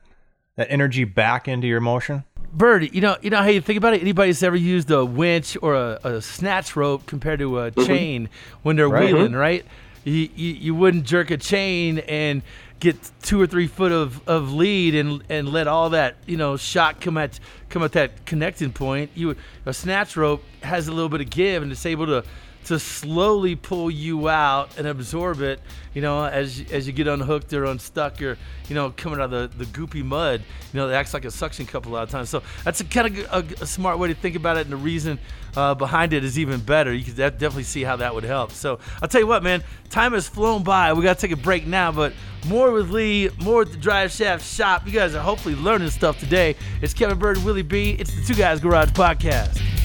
[0.58, 2.24] that energy back into your motion.
[2.54, 4.02] Bird, you know, you know how you think about it.
[4.02, 7.86] Anybody's ever used a winch or a, a snatch rope compared to a mm-hmm.
[7.86, 8.30] chain
[8.64, 9.06] when they're Right.
[9.06, 9.36] wheeling, mm-hmm.
[9.36, 9.66] right?
[10.06, 12.42] You, you you wouldn't jerk a chain and
[12.86, 16.56] get two or three foot of, of lead and and let all that you know
[16.56, 19.10] shock come at come at that connecting point.
[19.15, 22.24] You a snatch rope has a little bit of give and it's able to
[22.65, 25.60] to slowly pull you out and absorb it,
[25.93, 29.58] you know, as as you get unhooked or unstuck or you know coming out of
[29.58, 30.41] the, the goopy mud,
[30.73, 32.30] you know, it acts like a suction cup a lot of times.
[32.30, 34.78] So that's a kind of a, a smart way to think about it, and the
[34.78, 35.19] reason
[35.56, 36.93] uh, behind it is even better.
[36.93, 38.51] You can definitely see how that would help.
[38.51, 40.93] So I'll tell you what, man, time has flown by.
[40.93, 42.13] We got to take a break now, but
[42.47, 44.86] more with Lee, more at the Drive Shaft Shop.
[44.86, 46.56] You guys are hopefully learning stuff today.
[46.82, 47.91] It's Kevin Bird and Willie B.
[47.91, 49.85] It's the Two Guys Garage Podcast.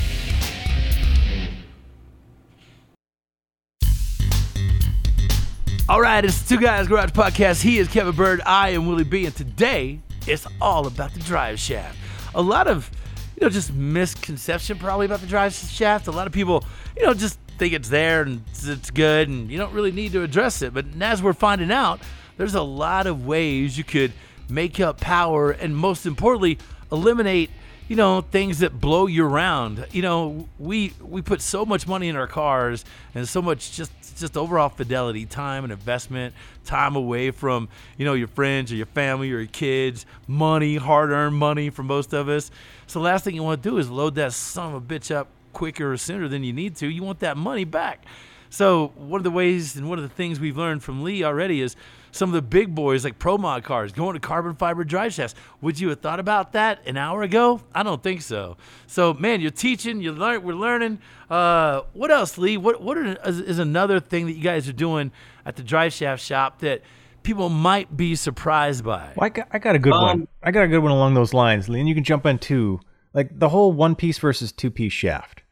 [5.90, 7.62] All right, it's Two Guys Garage Podcast.
[7.62, 8.40] He is Kevin Bird.
[8.46, 9.26] I am Willie B.
[9.26, 11.98] And today, it's all about the drive shaft.
[12.36, 12.88] A lot of,
[13.34, 16.06] you know, just misconception probably about the drive shaft.
[16.06, 16.64] A lot of people,
[16.96, 20.22] you know, just think it's there and it's good, and you don't really need to
[20.22, 20.72] address it.
[20.72, 22.00] But as we're finding out,
[22.36, 24.12] there's a lot of ways you could
[24.48, 26.58] make up power, and most importantly,
[26.92, 27.50] eliminate
[27.90, 29.84] you know things that blow you around.
[29.90, 32.84] You know we we put so much money in our cars
[33.16, 36.32] and so much just just overall fidelity time and investment
[36.64, 41.34] time away from you know your friends or your family or your kids money hard-earned
[41.34, 42.52] money for most of us.
[42.86, 45.12] So the last thing you want to do is load that son of a bitch
[45.12, 46.86] up quicker or sooner than you need to.
[46.86, 48.04] You want that money back.
[48.50, 51.60] So one of the ways and one of the things we've learned from lee already
[51.60, 51.74] is
[52.12, 55.34] some of the big boys like Pro Mod cars going to carbon fiber drive shafts.
[55.60, 57.60] Would you have thought about that an hour ago?
[57.74, 58.56] I don't think so.
[58.86, 61.00] So, man, you're teaching, you learn, we're learning.
[61.28, 62.56] Uh, what else, Lee?
[62.56, 65.12] What what are, is, is another thing that you guys are doing
[65.44, 66.82] at the drive shaft shop that
[67.22, 69.12] people might be surprised by?
[69.16, 70.28] Well, I got, I got a good um, one.
[70.42, 72.80] I got a good one along those lines, Lee, and you can jump in too.
[73.12, 75.42] Like the whole one piece versus two piece shaft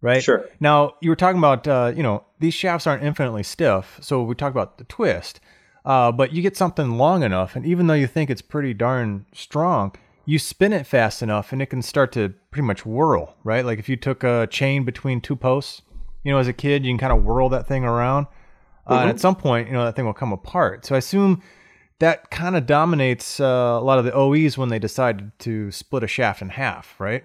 [0.00, 0.22] right?
[0.22, 0.48] Sure.
[0.60, 4.34] Now you were talking about, uh, you know, these shafts aren't infinitely stiff, so we
[4.34, 5.40] talk about the twist.
[5.88, 9.24] Uh, but you get something long enough, and even though you think it's pretty darn
[9.32, 9.90] strong,
[10.26, 13.64] you spin it fast enough, and it can start to pretty much whirl, right?
[13.64, 15.80] Like if you took a chain between two posts,
[16.24, 18.26] you know, as a kid, you can kind of whirl that thing around,
[18.86, 19.00] uh, mm-hmm.
[19.00, 20.84] and at some point, you know, that thing will come apart.
[20.84, 21.42] So I assume
[22.00, 26.02] that kind of dominates uh, a lot of the OEs when they decide to split
[26.02, 27.24] a shaft in half, right?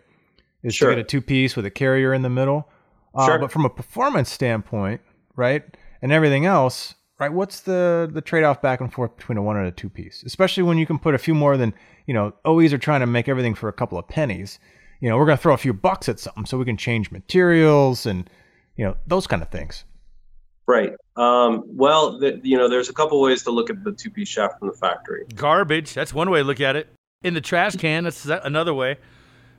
[0.64, 0.92] Is sure.
[0.92, 2.70] to get a two piece with a carrier in the middle.
[3.14, 3.40] Uh, sure.
[3.40, 5.02] But from a performance standpoint,
[5.36, 5.66] right,
[6.02, 7.34] and everything else, right?
[7.34, 10.24] What's the the trade off back and forth between a one and a two piece,
[10.26, 11.74] especially when you can put a few more than
[12.06, 12.34] you know.
[12.46, 14.60] OEs are trying to make everything for a couple of pennies.
[15.00, 17.12] You know, we're going to throw a few bucks at something so we can change
[17.12, 18.30] materials and
[18.76, 19.86] you know those kind of things.
[20.66, 20.94] Right.
[21.18, 24.30] Um, well, the, you know, there's a couple ways to look at the two piece
[24.30, 25.26] shaft from the factory.
[25.36, 25.94] Garbage.
[25.94, 26.88] That's one way to look at it.
[27.24, 28.06] In the trash can.
[28.06, 28.98] That's another way.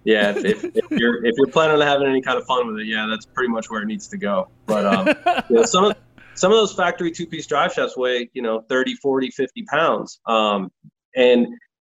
[0.05, 2.87] Yeah, if, if, you're if you're planning on having any kind of fun with it,
[2.87, 4.49] yeah, that's pretty much where it needs to go.
[4.67, 5.09] But um,
[5.49, 5.97] you know, some of
[6.35, 10.21] some of those factory two piece drive shafts weigh, you know, 30, 40, 50 pounds.
[10.27, 10.71] Um,
[11.17, 11.47] and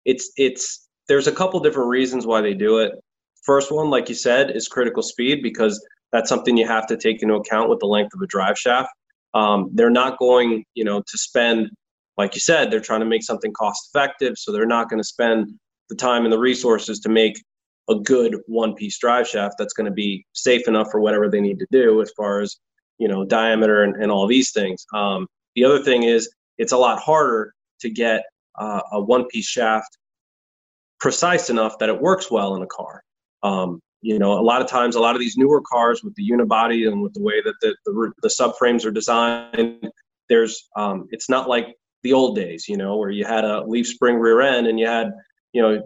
[0.05, 2.93] it's, it's, there's a couple different reasons why they do it.
[3.43, 7.21] First one, like you said, is critical speed because that's something you have to take
[7.21, 8.89] into account with the length of a drive shaft.
[9.33, 11.69] Um, they're not going, you know, to spend,
[12.17, 14.37] like you said, they're trying to make something cost effective.
[14.37, 15.47] So they're not going to spend
[15.89, 17.41] the time and the resources to make
[17.89, 21.41] a good one piece drive shaft that's going to be safe enough for whatever they
[21.41, 22.55] need to do as far as
[22.97, 24.85] you know diameter and, and all these things.
[24.93, 28.23] Um, the other thing is it's a lot harder to get
[28.55, 29.97] uh, a one piece shaft
[30.99, 33.03] precise enough that it works well in a car.
[33.41, 36.29] Um, you know a lot of times a lot of these newer cars with the
[36.29, 39.89] unibody and with the way that the, the, the subframes are designed
[40.29, 41.67] there's um, it's not like
[42.03, 44.85] the old days you know where you had a leaf spring rear end and you
[44.85, 45.11] had
[45.53, 45.81] you know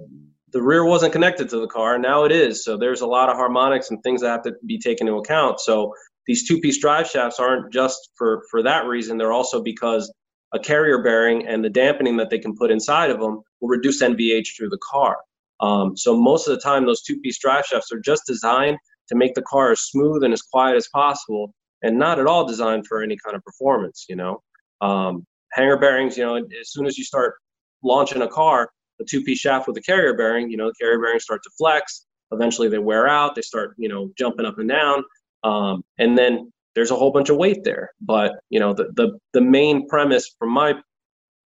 [0.54, 2.64] the rear wasn't connected to the car now it is.
[2.64, 5.60] So there's a lot of harmonics and things that have to be taken into account.
[5.60, 5.94] So
[6.28, 10.12] these two-piece drive shafts aren't just for for that reason they're also because
[10.54, 14.02] a carrier bearing and the dampening that they can put inside of them will reduce
[14.02, 15.18] NVH through the car.
[15.60, 18.78] Um, so most of the time, those two-piece drive shafts are just designed
[19.10, 22.46] to make the car as smooth and as quiet as possible, and not at all
[22.46, 24.06] designed for any kind of performance.
[24.08, 24.42] You know,
[24.82, 26.18] um, hanger bearings.
[26.18, 27.36] You know, as soon as you start
[27.84, 28.70] launching a car,
[29.02, 32.06] a two-piece shaft with a carrier bearing, you know, the carrier bearings start to flex.
[32.32, 33.36] Eventually, they wear out.
[33.36, 35.04] They start, you know, jumping up and down.
[35.48, 37.92] Um, and then there's a whole bunch of weight there.
[38.02, 40.74] But you know, the the the main premise from my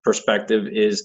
[0.02, 1.04] perspective is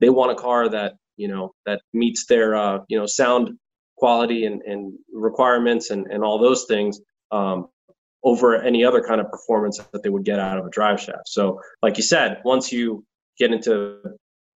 [0.00, 3.50] they want a car that you know that meets their uh, you know sound
[3.96, 7.00] quality and, and requirements and, and all those things
[7.32, 7.66] um,
[8.22, 11.26] over any other kind of performance that they would get out of a drive shaft.
[11.26, 13.04] So, like you said, once you
[13.38, 13.98] get into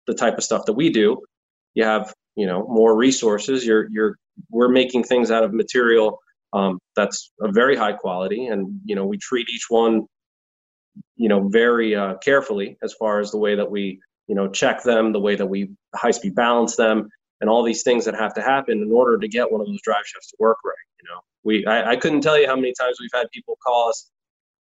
[0.08, 1.22] the type of stuff that we do,
[1.74, 3.64] you have you know more resources.
[3.64, 4.18] You're you're
[4.50, 6.18] we're making things out of material
[6.52, 10.06] um, that's a very high quality and you know we treat each one
[11.16, 14.82] you know very uh, carefully as far as the way that we you know check
[14.82, 17.08] them the way that we high speed balance them
[17.40, 19.82] and all these things that have to happen in order to get one of those
[19.82, 21.20] drive shafts to work right you know.
[21.44, 24.10] We I, I couldn't tell you how many times we've had people call us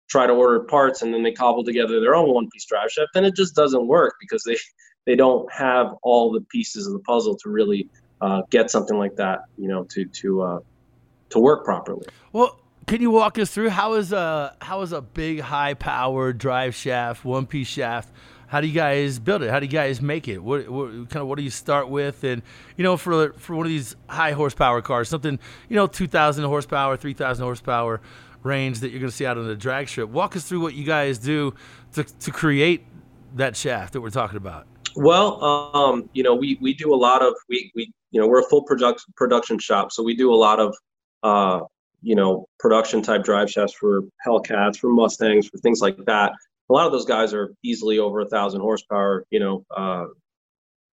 [0.09, 3.15] try to order parts and then they cobble together their own one piece drive shaft
[3.15, 4.57] and it just doesn't work because they
[5.05, 7.89] they don't have all the pieces of the puzzle to really
[8.21, 10.59] uh, get something like that you know to to uh,
[11.29, 12.07] to work properly.
[12.33, 16.31] Well, can you walk us through how is a how is a big high power
[16.33, 18.09] drive shaft, one piece shaft?
[18.47, 19.49] How do you guys build it?
[19.49, 20.41] How do you guys make it?
[20.41, 22.23] What, what kind of what do you start with?
[22.23, 22.41] And
[22.77, 25.37] you know, for for one of these high horsepower cars, something
[25.67, 27.99] you know, two thousand horsepower, three thousand horsepower
[28.43, 30.09] range that you're going to see out on the drag strip.
[30.09, 31.53] Walk us through what you guys do
[31.93, 32.85] to to create
[33.35, 34.65] that shaft that we're talking about.
[34.95, 38.39] Well, um, you know, we we do a lot of we we you know we're
[38.39, 40.73] a full production production shop, so we do a lot of
[41.23, 41.61] uh,
[42.01, 46.31] you know, production type drive shafts for Hellcats, for Mustangs, for things like that.
[46.69, 50.05] A lot of those guys are easily over a thousand horsepower, you know, uh,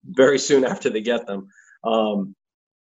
[0.05, 1.47] very soon after they get them.
[1.83, 2.35] Um,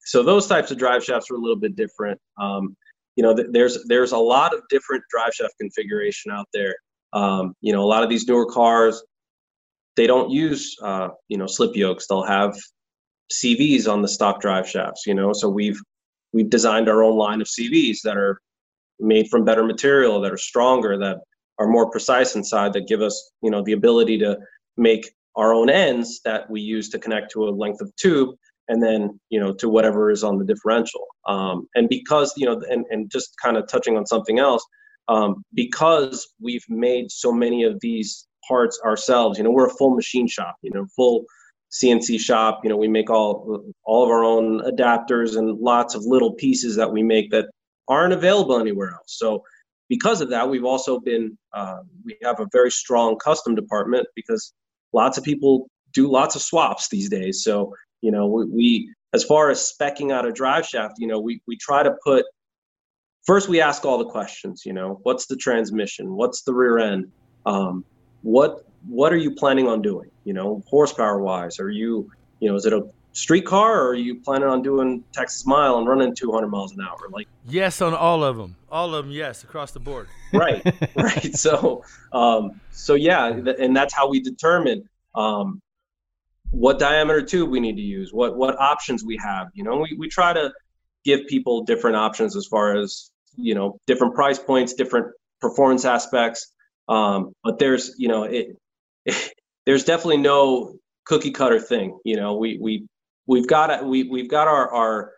[0.01, 2.21] so those types of drive shafts are a little bit different.
[2.41, 2.77] Um,
[3.17, 6.75] you know, th- there's there's a lot of different drive shaft configuration out there.
[7.13, 9.03] Um, you know, a lot of these newer cars,
[9.97, 12.07] they don't use uh, you know slip yokes.
[12.07, 12.57] They'll have
[13.33, 15.07] CVs on the stock drive shafts.
[15.07, 15.81] You know, so we've
[16.33, 18.41] we've designed our own line of CVs that are
[18.99, 21.19] made from better material, that are stronger, that
[21.59, 24.39] are more precise inside, that give us you know the ability to
[24.77, 28.35] make our own ends that we use to connect to a length of tube
[28.69, 31.07] and then you know to whatever is on the differential.
[31.29, 34.65] Um, and because you know and, and just kind of touching on something else
[35.09, 39.95] um, because we've made so many of these parts ourselves you know we're a full
[39.95, 41.25] machine shop you know full
[41.73, 46.05] cnc shop you know we make all all of our own adapters and lots of
[46.05, 47.47] little pieces that we make that
[47.89, 49.43] aren't available anywhere else so
[49.89, 54.53] because of that we've also been uh, we have a very strong custom department because
[54.93, 57.73] lots of people do lots of swaps these days so
[58.07, 61.41] you know, we, we as far as specking out a drive shaft, you know, we
[61.47, 62.25] we try to put
[63.25, 64.63] first we ask all the questions.
[64.65, 66.15] You know, what's the transmission?
[66.15, 67.11] What's the rear end?
[67.47, 67.85] Um,
[68.23, 70.11] what what are you planning on doing?
[70.25, 73.95] You know, horsepower wise, are you you know, is it a street car or are
[73.95, 76.99] you planning on doing Texas mile and running 200 miles an hour?
[77.11, 80.09] Like yes, on all of them, all of them, yes, across the board.
[80.33, 80.63] right,
[80.97, 81.35] right.
[81.35, 85.63] So, um, so yeah, and that's how we determine um,
[86.51, 89.49] what diameter tube we need to use, what what options we have.
[89.55, 90.53] You know, we, we try to
[91.05, 95.07] give people different options as far as you know different price points, different
[95.41, 96.53] performance aspects.
[96.89, 98.57] Um, but there's you know it, it,
[99.67, 101.99] there's definitely no cookie cutter thing.
[102.05, 102.87] You know, we we
[103.27, 105.13] we've got we we've got our our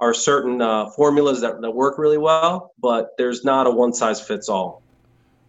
[0.00, 4.20] our certain uh, formulas that, that work really well, but there's not a one size
[4.20, 4.82] fits all.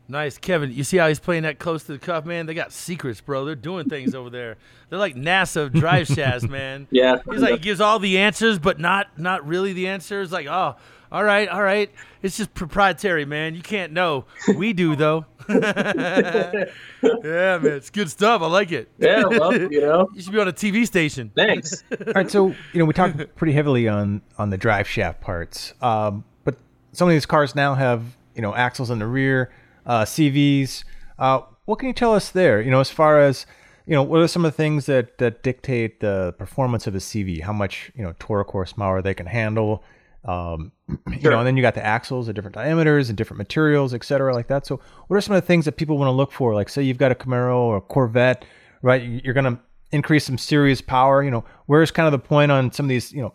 [0.08, 0.71] Nice, Kevin.
[0.71, 2.45] You see how he's playing that close to the cuff, man?
[2.45, 3.43] They got secrets, bro.
[3.43, 4.58] They're doing things over there.
[4.89, 6.88] They're like NASA drive shafts, man.
[6.91, 7.17] yeah.
[7.32, 10.32] He's like he gives all the answers, but not not really the answers.
[10.32, 10.76] Like, oh,
[11.15, 11.89] all right, all right.
[12.21, 13.56] It's just proprietary, man.
[13.56, 14.25] You can't know.
[14.54, 15.25] We do though.
[15.47, 16.65] yeah,
[17.01, 17.65] man.
[17.67, 18.41] It's good stuff.
[18.41, 18.91] I like it.
[18.97, 20.10] Yeah, well, you know.
[20.13, 21.32] you should be on a TV station.
[21.34, 21.86] Thanks.
[22.06, 25.73] all right, so you know we talked pretty heavily on on the drive shaft parts,
[25.82, 26.58] um, but
[26.91, 29.54] some of these cars now have you know axles in the rear
[29.86, 30.84] uh, CVs.
[31.17, 32.62] Uh, what can you tell us there?
[32.62, 33.45] You know, as far as
[33.86, 36.97] you know, what are some of the things that that dictate the performance of a
[36.97, 37.41] CV?
[37.41, 39.82] How much you know torque or horsepower they can handle?
[40.25, 40.71] Um,
[41.07, 44.03] you know, and then you got the axles at different diameters and different materials, et
[44.03, 44.65] cetera, like that.
[44.65, 46.53] So, what are some of the things that people want to look for?
[46.53, 48.45] Like, say you've got a Camaro or a Corvette,
[48.81, 49.01] right?
[49.23, 49.59] You're going to
[49.91, 51.23] increase some serious power.
[51.23, 53.33] You know, where's kind of the point on some of these, you know,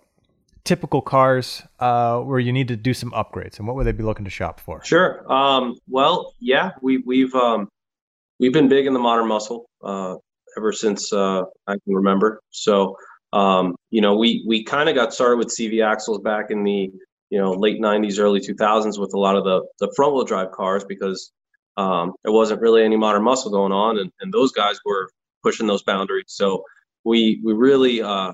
[0.65, 4.03] typical cars uh, where you need to do some upgrades, and what would they be
[4.03, 4.83] looking to shop for?
[4.85, 5.31] Sure.
[5.33, 7.69] Um, well, yeah, we, we've um,
[8.39, 10.17] we've been big in the modern muscle uh,
[10.57, 12.41] ever since uh, I can remember.
[12.51, 12.97] So
[13.33, 16.91] um, you know, we we kind of got started with CV axles back in the
[17.31, 20.53] you know late '90s, early 2000s with a lot of the the front wheel drive
[20.53, 21.33] cars because
[21.77, 25.11] um, there wasn't really any modern muscle going on, and, and those guys were
[25.43, 26.27] pushing those boundaries.
[26.29, 26.65] So
[27.05, 28.33] we we really uh,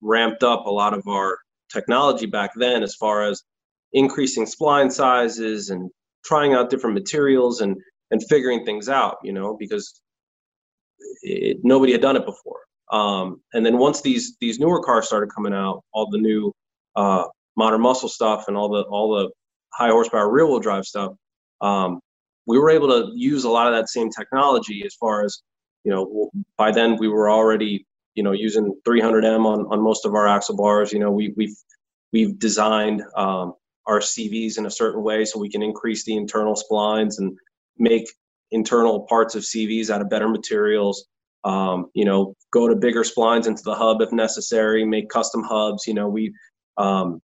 [0.00, 1.38] ramped up a lot of our
[1.72, 3.42] technology back then as far as
[3.92, 5.90] increasing spline sizes and
[6.24, 7.76] trying out different materials and
[8.10, 10.00] and figuring things out you know because
[11.22, 12.60] it, nobody had done it before
[12.92, 16.52] um, and then once these these newer cars started coming out all the new
[16.96, 17.24] uh,
[17.56, 19.30] modern muscle stuff and all the all the
[19.72, 21.12] high horsepower rear wheel drive stuff
[21.62, 22.00] um,
[22.46, 25.42] we were able to use a lot of that same technology as far as
[25.84, 30.14] you know by then we were already you know using 300m on, on most of
[30.14, 30.92] our axle bars.
[30.92, 31.56] You know we, we've
[32.12, 33.54] we've designed um,
[33.86, 37.36] our cvs in a certain way so we can increase the internal splines and
[37.78, 38.06] make
[38.50, 41.06] internal parts of cvs out of better materials
[41.44, 45.86] um, you know go to bigger splines into the hub if necessary make custom hubs
[45.86, 46.32] you know we
[46.78, 47.20] um,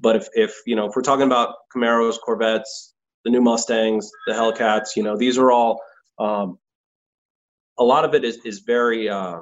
[0.00, 4.32] but if, if you know if we're talking about camaros corvettes the new mustangs the
[4.32, 5.80] hellcats you know these are all
[6.18, 6.58] um,
[7.78, 9.40] a lot of it is, is very uh,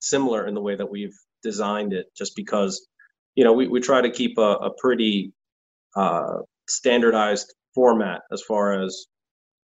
[0.00, 2.86] similar in the way that we've designed it, just because
[3.34, 5.32] you know we, we try to keep a, a pretty
[5.94, 9.06] uh, standardized format as far as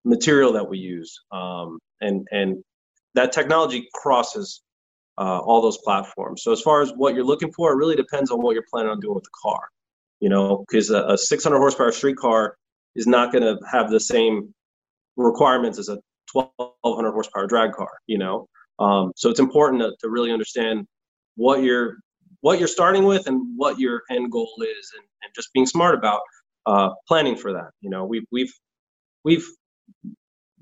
[0.05, 2.63] material that we use, um, and and
[3.15, 4.61] that technology crosses
[5.17, 6.43] uh, all those platforms.
[6.43, 8.89] So as far as what you're looking for, it really depends on what you're planning
[8.89, 9.59] on doing with the car.
[10.21, 12.55] You know, because a, a 600 horsepower street car
[12.95, 14.53] is not going to have the same
[15.15, 15.97] requirements as a
[16.33, 17.89] 1200 horsepower drag car.
[18.07, 18.47] You know,
[18.79, 20.85] um, so it's important to, to really understand
[21.35, 21.97] what you're
[22.41, 25.95] what you're starting with and what your end goal is, and, and just being smart
[25.95, 26.21] about
[26.65, 27.71] uh, planning for that.
[27.81, 28.53] You know, we've we've
[29.23, 29.45] we've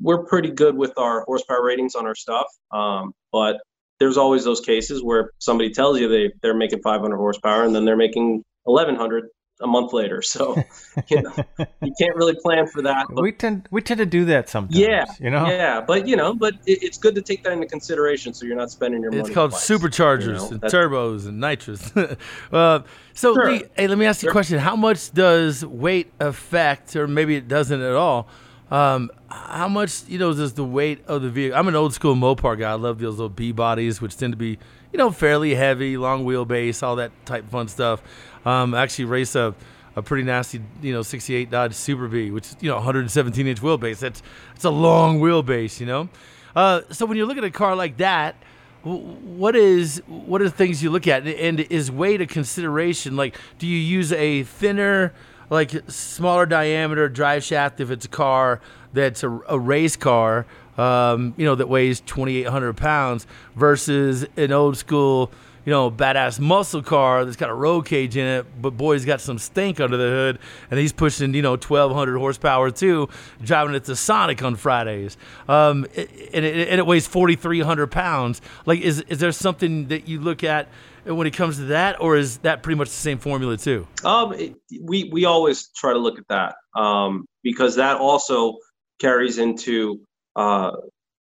[0.02, 3.58] we're pretty good with our horsepower ratings on our stuff, um, but
[4.00, 7.86] there's always those cases where somebody tells you they they're making 500 horsepower and then
[7.86, 9.30] they're making 1100
[9.62, 10.22] a month later.
[10.22, 10.56] So
[11.10, 11.34] you know,
[11.82, 13.08] you can't really plan for that.
[13.10, 14.78] But, we tend we tend to do that sometimes.
[14.78, 15.48] Yeah, you know.
[15.48, 18.56] Yeah, but you know, but it, it's good to take that into consideration so you're
[18.56, 19.22] not spending your money.
[19.22, 20.50] It's called twice, superchargers you know?
[20.50, 21.96] and That's- turbos and nitrous.
[22.52, 22.82] uh,
[23.14, 23.52] so, Sure.
[23.52, 27.36] Lee, hey, let me ask you a question: How much does weight affect, or maybe
[27.36, 28.28] it doesn't at all?
[28.70, 31.58] Um, how much you know does the weight of the vehicle?
[31.58, 32.72] I'm an old school Mopar guy.
[32.72, 34.58] I love those little B bodies, which tend to be
[34.92, 38.02] you know fairly heavy, long wheelbase, all that type fun stuff.
[38.46, 39.56] Um, I actually race a
[39.98, 44.00] a pretty nasty, you know, 68 Dodge Super Bee, which you know, 117 inch wheelbase.
[44.00, 44.22] That's
[44.54, 46.10] that's a long wheelbase, you know.
[46.56, 48.36] Uh, so when you look at a car like that,
[48.84, 53.18] what is what are the things you look at, and is weight a consideration?
[53.18, 55.14] Like, do you use a thinner,
[55.50, 58.62] like smaller diameter drive shaft if it's a car
[58.94, 60.46] that's a, a race car,
[60.78, 65.32] um, you know, that weighs 2,800 pounds, versus an old school
[65.68, 69.20] you know, badass muscle car that's got a roll cage in it, but boy's got
[69.20, 70.40] some stink under the hood,
[70.72, 73.10] and he's pushing, you know, 1,200 horsepower too,
[73.44, 75.18] driving it to Sonic on Fridays.
[75.50, 78.42] Um, and, it, and it weighs 4,300 pounds.
[78.66, 80.70] Like, is, is there something that you look at
[81.16, 83.88] when it comes to that, or is that pretty much the same formula too?
[84.04, 88.58] Um, it, we we always try to look at that um, because that also
[89.00, 90.02] carries into
[90.36, 90.72] uh,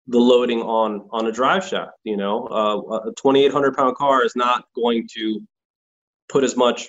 [0.06, 1.92] the loading on on a drive shaft.
[2.04, 5.40] You know, uh, a 2,800 pound car is not going to
[6.28, 6.88] put as much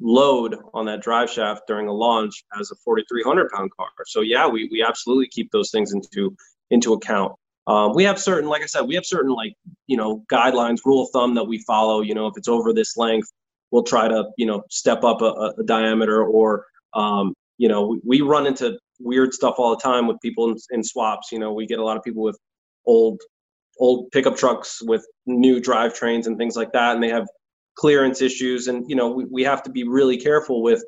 [0.00, 3.88] load on that drive shaft during a launch as a 4,300 pound car.
[4.06, 6.34] So yeah, we we absolutely keep those things into
[6.70, 7.32] into account.
[7.66, 9.52] Um, we have certain, like I said, we have certain like
[9.86, 12.00] you know guidelines, rule of thumb that we follow.
[12.00, 13.28] You know, if it's over this length,
[13.70, 18.00] we'll try to you know step up a, a, diameter or um, you know we,
[18.04, 21.52] we run into weird stuff all the time with people in, in swaps you know
[21.52, 22.38] we get a lot of people with
[22.86, 23.20] old
[23.78, 27.26] old pickup trucks with new drivetrains and things like that and they have
[27.76, 30.82] clearance issues and you know we, we have to be really careful with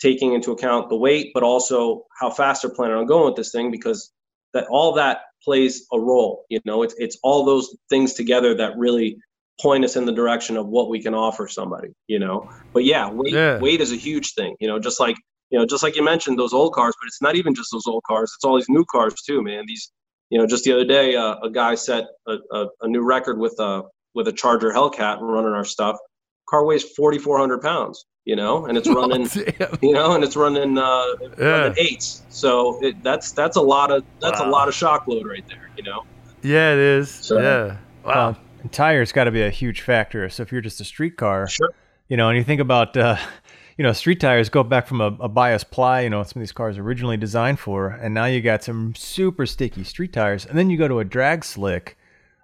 [0.00, 3.52] taking into account the weight but also how fast they're planning on going with this
[3.52, 4.12] thing because
[4.54, 6.82] that all that plays a role you know?
[6.82, 9.16] It's, it's all those things together that really
[9.60, 12.48] point us in the direction of what we can offer somebody you know?
[12.74, 13.58] But yeah weight Yeah.
[13.60, 14.78] weight is a huge thing you know?
[14.78, 15.16] Just like
[15.50, 17.86] you know just like you mentioned those old cars but it's not even just those
[17.86, 19.64] old cars it's all these new cars too man.
[19.66, 19.90] These
[20.30, 23.38] you know just the other day uh, a guy set a, a, a new record
[23.38, 23.82] with a
[24.14, 25.96] with a charger hellcat running our stuff
[26.48, 29.26] car weighs 4400 pounds you know and it's running
[29.58, 29.78] Damn.
[29.80, 31.04] you know and it's running uh
[31.38, 31.44] Yeah.
[31.46, 34.48] running eights so it, that's that's a lot of that's Wow.
[34.48, 36.04] a lot of shock load right there you know
[36.42, 37.10] Yeah, it is.
[37.10, 37.76] So- yeah.
[38.04, 38.28] Wow.
[38.28, 38.36] Um,
[38.70, 40.28] tires got to be a huge factor.
[40.28, 41.70] So if you're just a street car, sure
[42.08, 43.16] you know, and you think about, uh,
[43.76, 46.42] you know, street tires go back from a, a bias ply, you know, some of
[46.42, 50.56] these cars originally designed for, and now you got some super sticky street tires, and
[50.56, 51.98] then you go to a drag slick.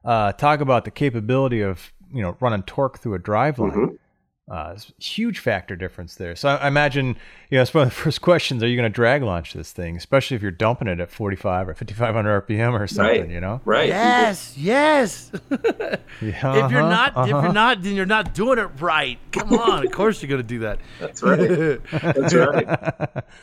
[0.04, 3.70] Uh, talk about the capability of you know running torque through a drive line.
[3.70, 3.98] Mhm.
[4.46, 6.36] Uh, huge factor difference there.
[6.36, 7.16] So I, I imagine,
[7.48, 9.72] you know, it's one of the first questions: Are you going to drag launch this
[9.72, 13.22] thing, especially if you're dumping it at 45 or 5500 RPM or something?
[13.22, 13.30] Right.
[13.30, 15.32] You know, right Yes, yes.
[15.50, 17.26] Yeah, if you're uh-huh, not, if uh-huh.
[17.26, 19.18] you're not, then you're not doing it right.
[19.32, 20.78] Come on, of course you're gonna do that.
[21.00, 22.68] that's right that's right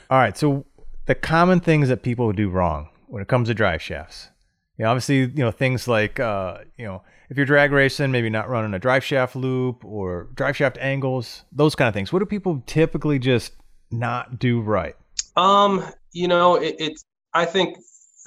[0.10, 0.38] All right.
[0.38, 0.66] So
[1.08, 4.30] the common things that people do wrong when it comes to drive shafts.
[4.78, 7.02] You know, obviously, you know, things like, uh, you know,
[7.32, 11.46] if you're drag racing, maybe not running a drive shaft loop or drive shaft angles,
[11.54, 12.12] those kind of things.
[12.12, 13.54] What do people typically just
[13.90, 14.98] not do right?
[15.38, 17.06] Um, you know, it, it's.
[17.34, 17.78] I think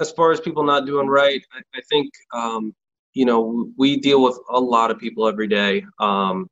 [0.01, 2.75] as far as people not doing right, I, I think um,
[3.13, 6.49] you know we deal with a lot of people every day, um,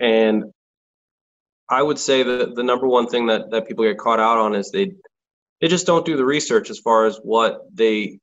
[0.00, 0.46] and
[1.68, 4.56] I would say that the number one thing that that people get caught out on
[4.56, 4.90] is they
[5.60, 8.18] they just don't do the research as far as what they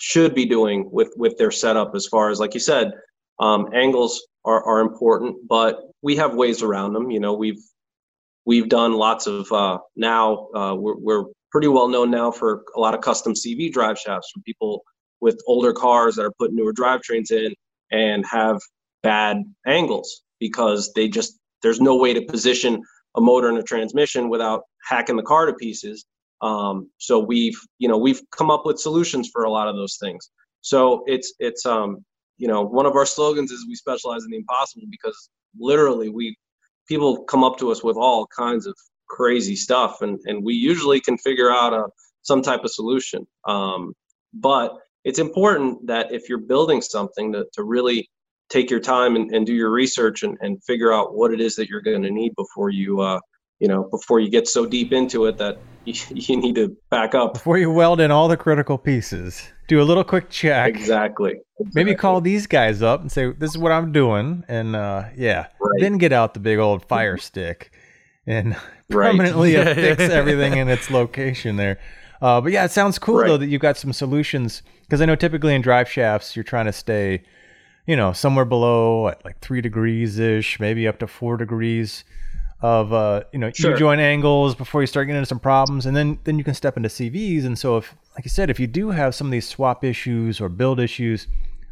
[0.00, 1.94] should be doing with with their setup.
[1.94, 2.92] As far as like you said,
[3.40, 7.10] um, angles are are important, but we have ways around them.
[7.10, 7.62] You know, we've
[8.46, 12.80] we've done lots of uh, now uh, we're, we're pretty well known now for a
[12.80, 14.82] lot of custom cv drive shafts for people
[15.20, 17.54] with older cars that are putting newer drivetrains in
[17.92, 18.60] and have
[19.02, 22.82] bad angles because they just there's no way to position
[23.16, 26.04] a motor and a transmission without hacking the car to pieces
[26.44, 29.96] um, so we've you know we've come up with solutions for a lot of those
[29.96, 30.30] things.
[30.60, 32.04] So it's it's um
[32.36, 36.36] you know one of our slogans is we specialize in the impossible because literally we
[36.86, 38.74] people come up to us with all kinds of
[39.08, 41.86] crazy stuff and, and we usually can figure out a,
[42.22, 43.26] some type of solution.
[43.46, 43.94] Um,
[44.34, 48.08] but it's important that if you're building something to, to really
[48.50, 51.56] take your time and, and do your research and, and figure out what it is
[51.56, 53.20] that you're going to need before you uh,
[53.64, 55.56] you know, before you get so deep into it that
[55.86, 57.32] you, you need to back up.
[57.32, 60.68] Before you weld in all the critical pieces, do a little quick check.
[60.68, 61.36] Exactly.
[61.72, 65.46] Maybe call these guys up and say, "This is what I'm doing," and uh, yeah,
[65.58, 65.80] Right.
[65.80, 67.72] then get out the big old fire stick
[68.26, 68.54] and
[68.90, 69.12] Right.
[69.12, 71.78] permanently affix everything in its location there.
[72.20, 73.28] Uh, but yeah, it sounds cool Right.
[73.28, 76.66] though that you've got some solutions because I know typically in drive shafts you're trying
[76.66, 77.22] to stay,
[77.86, 82.04] you know, somewhere below at like three degrees ish, maybe up to four degrees
[82.64, 83.76] of uh, you know Sure.
[83.76, 86.78] Joint angles before you start getting into some problems, and then then you can step
[86.78, 87.44] into CVs.
[87.44, 90.40] And so if, like you said, if you do have some of these swap issues
[90.40, 91.28] or build issues,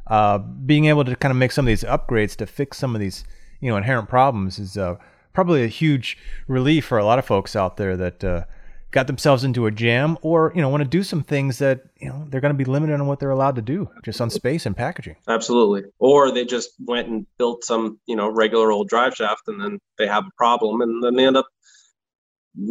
[0.08, 3.00] uh, being able to kind of make some of these upgrades to fix some of
[3.00, 3.24] these
[3.60, 4.96] you know inherent problems is uh,
[5.32, 8.44] probably a huge relief for a lot of folks out there that uh,
[8.92, 12.08] got themselves into a jam or you know want to do some things that you
[12.08, 14.66] know they're going to be limited on what they're allowed to do just on space
[14.66, 15.16] and packaging.
[15.26, 15.82] Absolutely.
[15.98, 19.78] Or they just went and built some, you know, regular old drive shaft and then
[19.98, 21.46] they have a problem and then they end up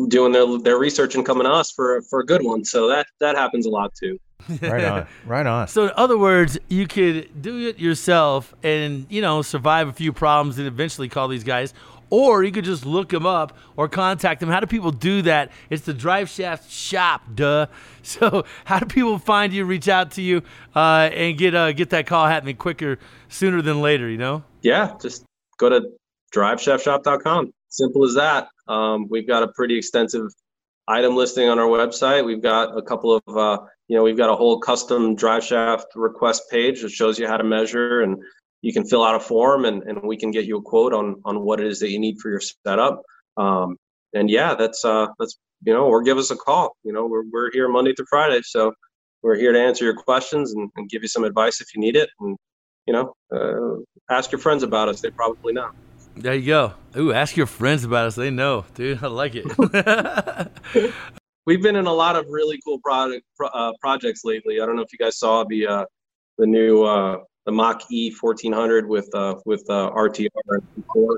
[0.07, 2.63] doing their their research and coming to us for for a good one.
[2.63, 4.17] So that that happens a lot too.
[4.61, 5.67] Right on, right on.
[5.67, 10.11] So in other words, you could do it yourself and you know survive a few
[10.11, 11.73] problems and eventually call these guys,
[12.11, 14.49] or you could just look them up or contact them.
[14.49, 15.51] How do people do that?
[15.71, 17.65] It's the Drive Shaft Shop, duh.
[18.03, 20.41] So how do people find you, reach out to you,
[20.75, 22.97] uh, and get uh, get that call happening quicker,
[23.29, 24.09] sooner than later?
[24.09, 24.43] You know.
[24.63, 25.23] Yeah, just
[25.59, 25.87] go to
[26.33, 27.53] driveshaftshop.com.
[27.69, 28.49] Simple as that.
[28.67, 30.31] Um, we've got a pretty extensive
[30.87, 32.25] item listing on our website.
[32.25, 35.87] We've got a couple of, uh, you know, we've got a whole custom drive shaft
[35.95, 38.17] request page that shows you how to measure and
[38.61, 41.21] you can fill out a form and, and we can get you a quote on,
[41.25, 43.01] on what it is that you need for your setup.
[43.37, 43.77] Um,
[44.13, 46.75] and yeah, that's, uh, that's, you know, or give us a call.
[46.83, 48.41] You know, we're, we're here Monday through Friday.
[48.43, 48.73] So
[49.23, 51.95] we're here to answer your questions and, and give you some advice if you need
[51.95, 52.09] it.
[52.19, 52.37] And,
[52.85, 55.01] you know, uh, ask your friends about us.
[55.01, 55.71] They probably know.
[56.15, 56.73] There you go.
[56.97, 58.15] Ooh, ask your friends about us.
[58.15, 59.03] They know, dude.
[59.03, 60.91] I like it.
[61.45, 64.61] We've been in a lot of really cool product uh, projects lately.
[64.61, 65.85] I don't know if you guys saw the uh,
[66.37, 70.29] the new uh, the Mach E 1400 with uh, with uh, RTR.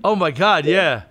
[0.03, 1.03] oh my God, yeah,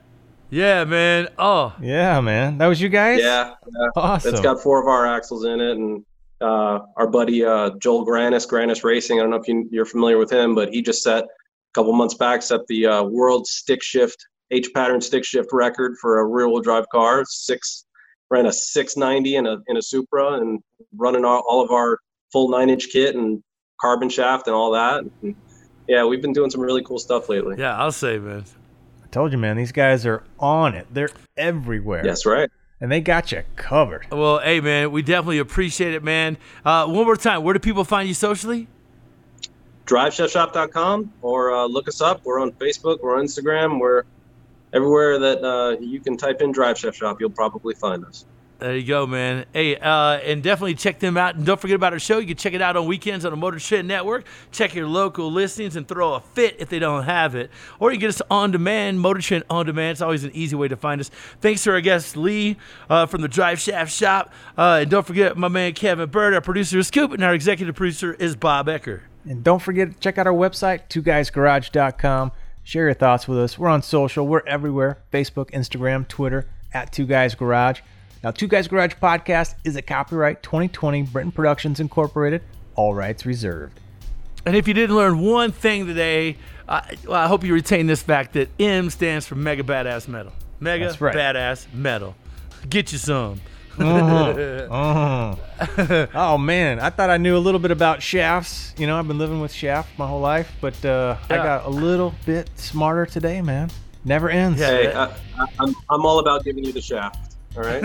[0.51, 1.29] yeah, man.
[1.39, 3.21] Oh, Yeah, man, that was you guys.
[3.21, 3.89] Yeah, yeah.
[3.97, 4.33] awesome.
[4.33, 6.05] it's got four of our axles in it, and
[6.41, 9.19] uh, our buddy uh, Joel Granis, Granis Racing.
[9.19, 11.29] I don't know if you, you're familiar with him, but he just set a
[11.75, 16.19] couple months back set the uh, world stick shift H pattern stick shift record for
[16.19, 17.25] a rear wheel drive car.
[17.27, 17.87] Six
[18.31, 20.61] ran a 690 in a in a Supra and
[20.97, 21.99] running all, all of our
[22.31, 23.43] full nine inch kit and
[23.83, 25.05] carbon shaft and all that.
[25.23, 25.35] And
[25.87, 27.57] yeah, we've been doing some really cool stuff lately.
[27.59, 27.77] yeah.
[27.77, 28.45] I'll say, man.
[29.05, 30.87] I told you, man, these guys are on it.
[30.91, 32.07] They're everywhere.
[32.07, 32.49] Yes, right.
[32.81, 34.07] and they got you covered.
[34.11, 36.39] Well, hey, man, we definitely appreciate it, man.
[36.65, 38.69] Uh, one more time, where do people find you socially?
[39.85, 42.25] driveshaftshop.com or uh, look us up.
[42.25, 44.05] We're on Facebook, we're on Instagram, we're
[44.73, 48.25] everywhere that uh, you can type in Drive Shaft Shop, you'll probably find us.
[48.63, 49.45] There you go, man.
[49.53, 51.35] Hey, uh, and definitely check them out.
[51.35, 52.19] And don't forget about our show.
[52.19, 54.25] You can check it out on weekends on the Motor Trend Network.
[54.53, 57.51] Check your local listings and throw a fit if they don't have it.
[57.81, 59.97] Or you can get us on demand, Motor Trend on demand.
[59.97, 61.11] It's always an easy way to find us.
[61.41, 62.57] Thanks to our guest Lee
[62.89, 64.33] uh, from the Drive Shaft Shop.
[64.57, 67.75] Uh, and don't forget my man Kevin Byrd, our producer is Scoop, and our executive
[67.75, 69.01] producer is Bob Ecker.
[69.25, 72.31] And don't forget to check out our website, twoguysgarage.com.
[72.63, 73.59] Share your thoughts with us.
[73.59, 74.25] We're on social.
[74.25, 77.81] We're everywhere Facebook, Instagram, Twitter, at Two Guys Garage.
[78.23, 82.43] Now, Two Guys Garage podcast is a copyright 2020 Britain Productions Incorporated.
[82.77, 83.81] All rights reserved.
[84.47, 86.37] And if you didn't learn one thing today,
[86.69, 90.33] I, well, I hope you retain this fact that M stands for Mega Badass Metal.
[90.61, 91.15] Mega right.
[91.15, 92.15] Badass Metal.
[92.71, 93.41] Get you some.
[93.77, 95.37] Uh-huh.
[96.15, 98.75] oh man, I thought I knew a little bit about shafts.
[98.77, 101.71] You know, I've been living with shaft my whole life, but uh, I got a
[101.71, 103.71] little bit smarter today, man.
[104.05, 104.61] Never ends.
[104.61, 107.32] Hey, I, I, I'm, I'm all about giving you the shaft.
[107.57, 107.83] All right.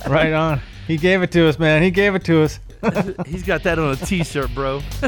[0.08, 0.60] Right on.
[0.88, 1.82] He gave it to us, man.
[1.82, 2.58] He gave it to us.
[3.26, 4.76] He's got that on a t-shirt, bro.
[5.02, 5.06] All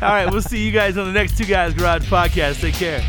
[0.00, 2.60] right, we'll see you guys on the next Two Guys Garage podcast.
[2.60, 3.00] Take care.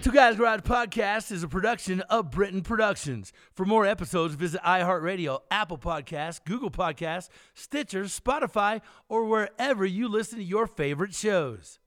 [0.00, 3.32] Two Guys Garage podcast is a production of Britain Productions.
[3.52, 8.80] For more episodes, visit iHeartRadio, Apple Podcasts, Google Podcasts, Stitcher, Spotify,
[9.10, 11.80] or wherever you listen to your favorite shows.